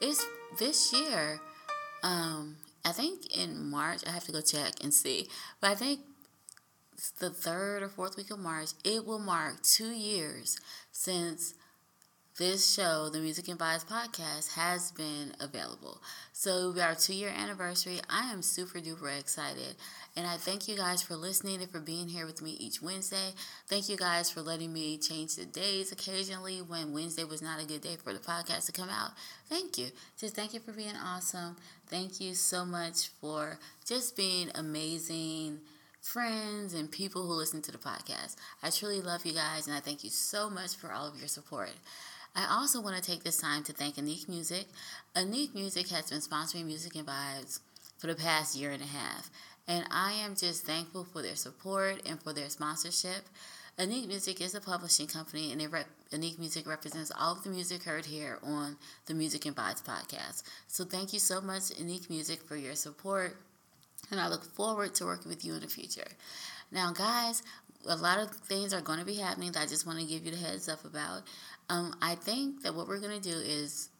[0.00, 0.26] It's
[0.58, 1.40] this year,
[2.02, 5.28] um, I think in March, I have to go check and see,
[5.60, 6.00] but I think
[7.20, 10.58] the third or fourth week of March, it will mark two years
[10.90, 11.54] since
[12.40, 16.00] this show, the Music and Vibes podcast, has been available.
[16.32, 18.00] So our two year anniversary.
[18.08, 19.76] I am super duper excited.
[20.16, 23.34] And I thank you guys for listening and for being here with me each Wednesday.
[23.68, 27.66] Thank you guys for letting me change the days occasionally when Wednesday was not a
[27.66, 29.10] good day for the podcast to come out.
[29.50, 29.88] Thank you.
[30.18, 31.56] Just thank you for being awesome.
[31.88, 35.58] Thank you so much for just being amazing
[36.00, 38.36] friends and people who listen to the podcast.
[38.62, 41.28] I truly love you guys and I thank you so much for all of your
[41.28, 41.72] support.
[42.34, 44.66] I also want to take this time to thank Anique Music.
[45.16, 47.60] Anique Music has been sponsoring Music and Vibes
[47.98, 49.30] for the past year and a half,
[49.66, 53.28] and I am just thankful for their support and for their sponsorship.
[53.78, 55.86] Anique Music is a publishing company, and rep-
[56.38, 58.76] Music represents all of the music heard here on
[59.06, 60.42] the Music and Vibes podcast.
[60.68, 63.36] So thank you so much, Anique Music, for your support,
[64.10, 66.08] and I look forward to working with you in the future.
[66.70, 67.42] Now, guys,
[67.88, 70.24] a lot of things are going to be happening that I just want to give
[70.24, 71.22] you the heads up about.
[71.70, 73.90] Um, I think that what we're going to do is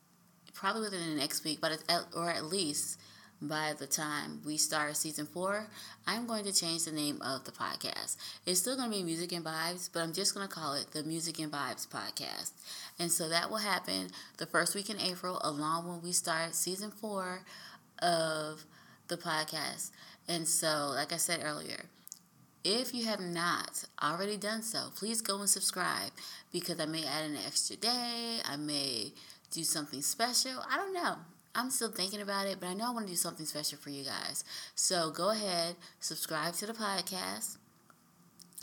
[0.52, 1.82] probably within the next week, but
[2.16, 2.98] or at least
[3.40, 5.68] by the time we start season four,
[6.04, 8.16] I'm going to change the name of the podcast.
[8.44, 10.90] It's still going to be Music and Vibes, but I'm just going to call it
[10.90, 12.50] the Music and Vibes Podcast.
[12.98, 16.90] And so that will happen the first week in April, along when we start season
[16.90, 17.42] four
[18.02, 18.64] of
[19.06, 19.90] the podcast.
[20.28, 21.84] And so, like I said earlier,
[22.64, 26.11] if you have not already done so, please go and subscribe
[26.52, 28.38] because I may add an extra day.
[28.44, 29.12] I may
[29.50, 30.52] do something special.
[30.70, 31.16] I don't know.
[31.54, 33.90] I'm still thinking about it, but I know I want to do something special for
[33.90, 34.44] you guys.
[34.74, 37.56] So go ahead, subscribe to the podcast.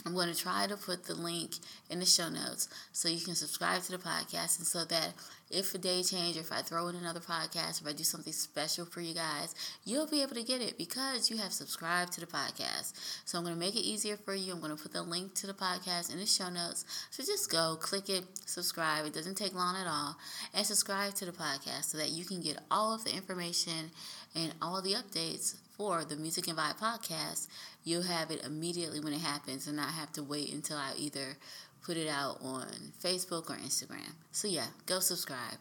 [0.06, 1.56] I'm going to try to put the link
[1.90, 5.12] in the show notes so you can subscribe to the podcast and so that
[5.50, 8.84] if a day change if I throw in another podcast, if I do something special
[8.84, 12.26] for you guys, you'll be able to get it because you have subscribed to the
[12.26, 12.92] podcast.
[13.24, 14.52] So I'm going to make it easier for you.
[14.52, 16.84] I'm going to put the link to the podcast in the show notes.
[17.10, 19.06] So just go, click it, subscribe.
[19.06, 20.16] It doesn't take long at all.
[20.54, 23.90] And subscribe to the podcast so that you can get all of the information
[24.34, 27.46] and all the updates for the Music and Vibe podcast.
[27.84, 31.38] You'll have it immediately when it happens and not have to wait until I either
[31.84, 32.66] put it out on
[33.02, 34.12] Facebook or Instagram.
[34.32, 35.58] So, yeah, go subscribe.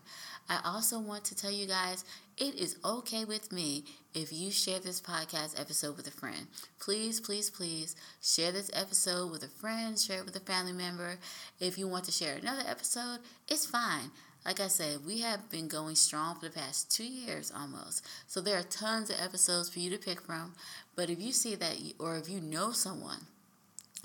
[0.49, 2.05] I also want to tell you guys
[2.37, 6.47] it is okay with me if you share this podcast episode with a friend.
[6.79, 11.17] Please, please, please share this episode with a friend, share it with a family member.
[11.59, 14.11] If you want to share another episode, it's fine.
[14.45, 18.05] Like I said, we have been going strong for the past two years almost.
[18.27, 20.53] So there are tons of episodes for you to pick from.
[20.95, 23.25] But if you see that, or if you know someone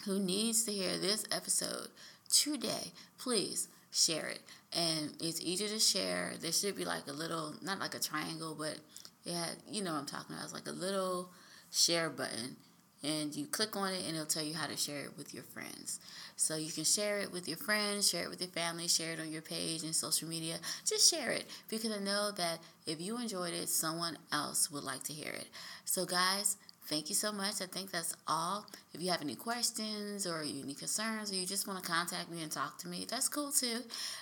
[0.05, 1.88] who needs to hear this episode
[2.30, 4.40] today, please share it.
[4.72, 6.32] And it's easy to share.
[6.40, 8.78] There should be like a little, not like a triangle, but
[9.24, 10.44] yeah, you know what I'm talking about.
[10.44, 11.28] It's like a little
[11.70, 12.57] share button.
[13.05, 15.42] And you click on it and it'll tell you how to share it with your
[15.42, 15.98] friends.
[16.36, 19.20] So you can share it with your friends, share it with your family, share it
[19.20, 20.57] on your page and social media.
[20.86, 25.03] Just share it because I know that if you enjoyed it, someone else would like
[25.05, 25.48] to hear it.
[25.84, 26.57] So, guys,
[26.93, 27.62] Thank you so much.
[27.62, 28.66] I think that's all.
[28.93, 32.43] If you have any questions or any concerns or you just want to contact me
[32.43, 33.78] and talk to me, that's cool too.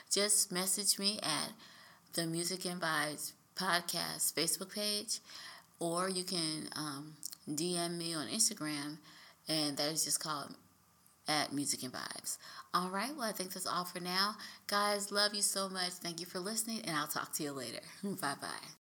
[0.09, 1.51] Just message me at
[2.13, 5.19] the Music and Vibes podcast Facebook page
[5.81, 7.15] or you can um,
[7.49, 8.99] DM me on Instagram
[9.49, 10.55] and that is just called
[11.27, 12.39] at Music and Vibes.
[12.73, 14.37] All right, well, I think that's all for now.
[14.69, 15.91] Guys, love you so much.
[15.95, 17.81] Thank you for listening, and I'll talk to you later.
[18.05, 18.80] bye bye.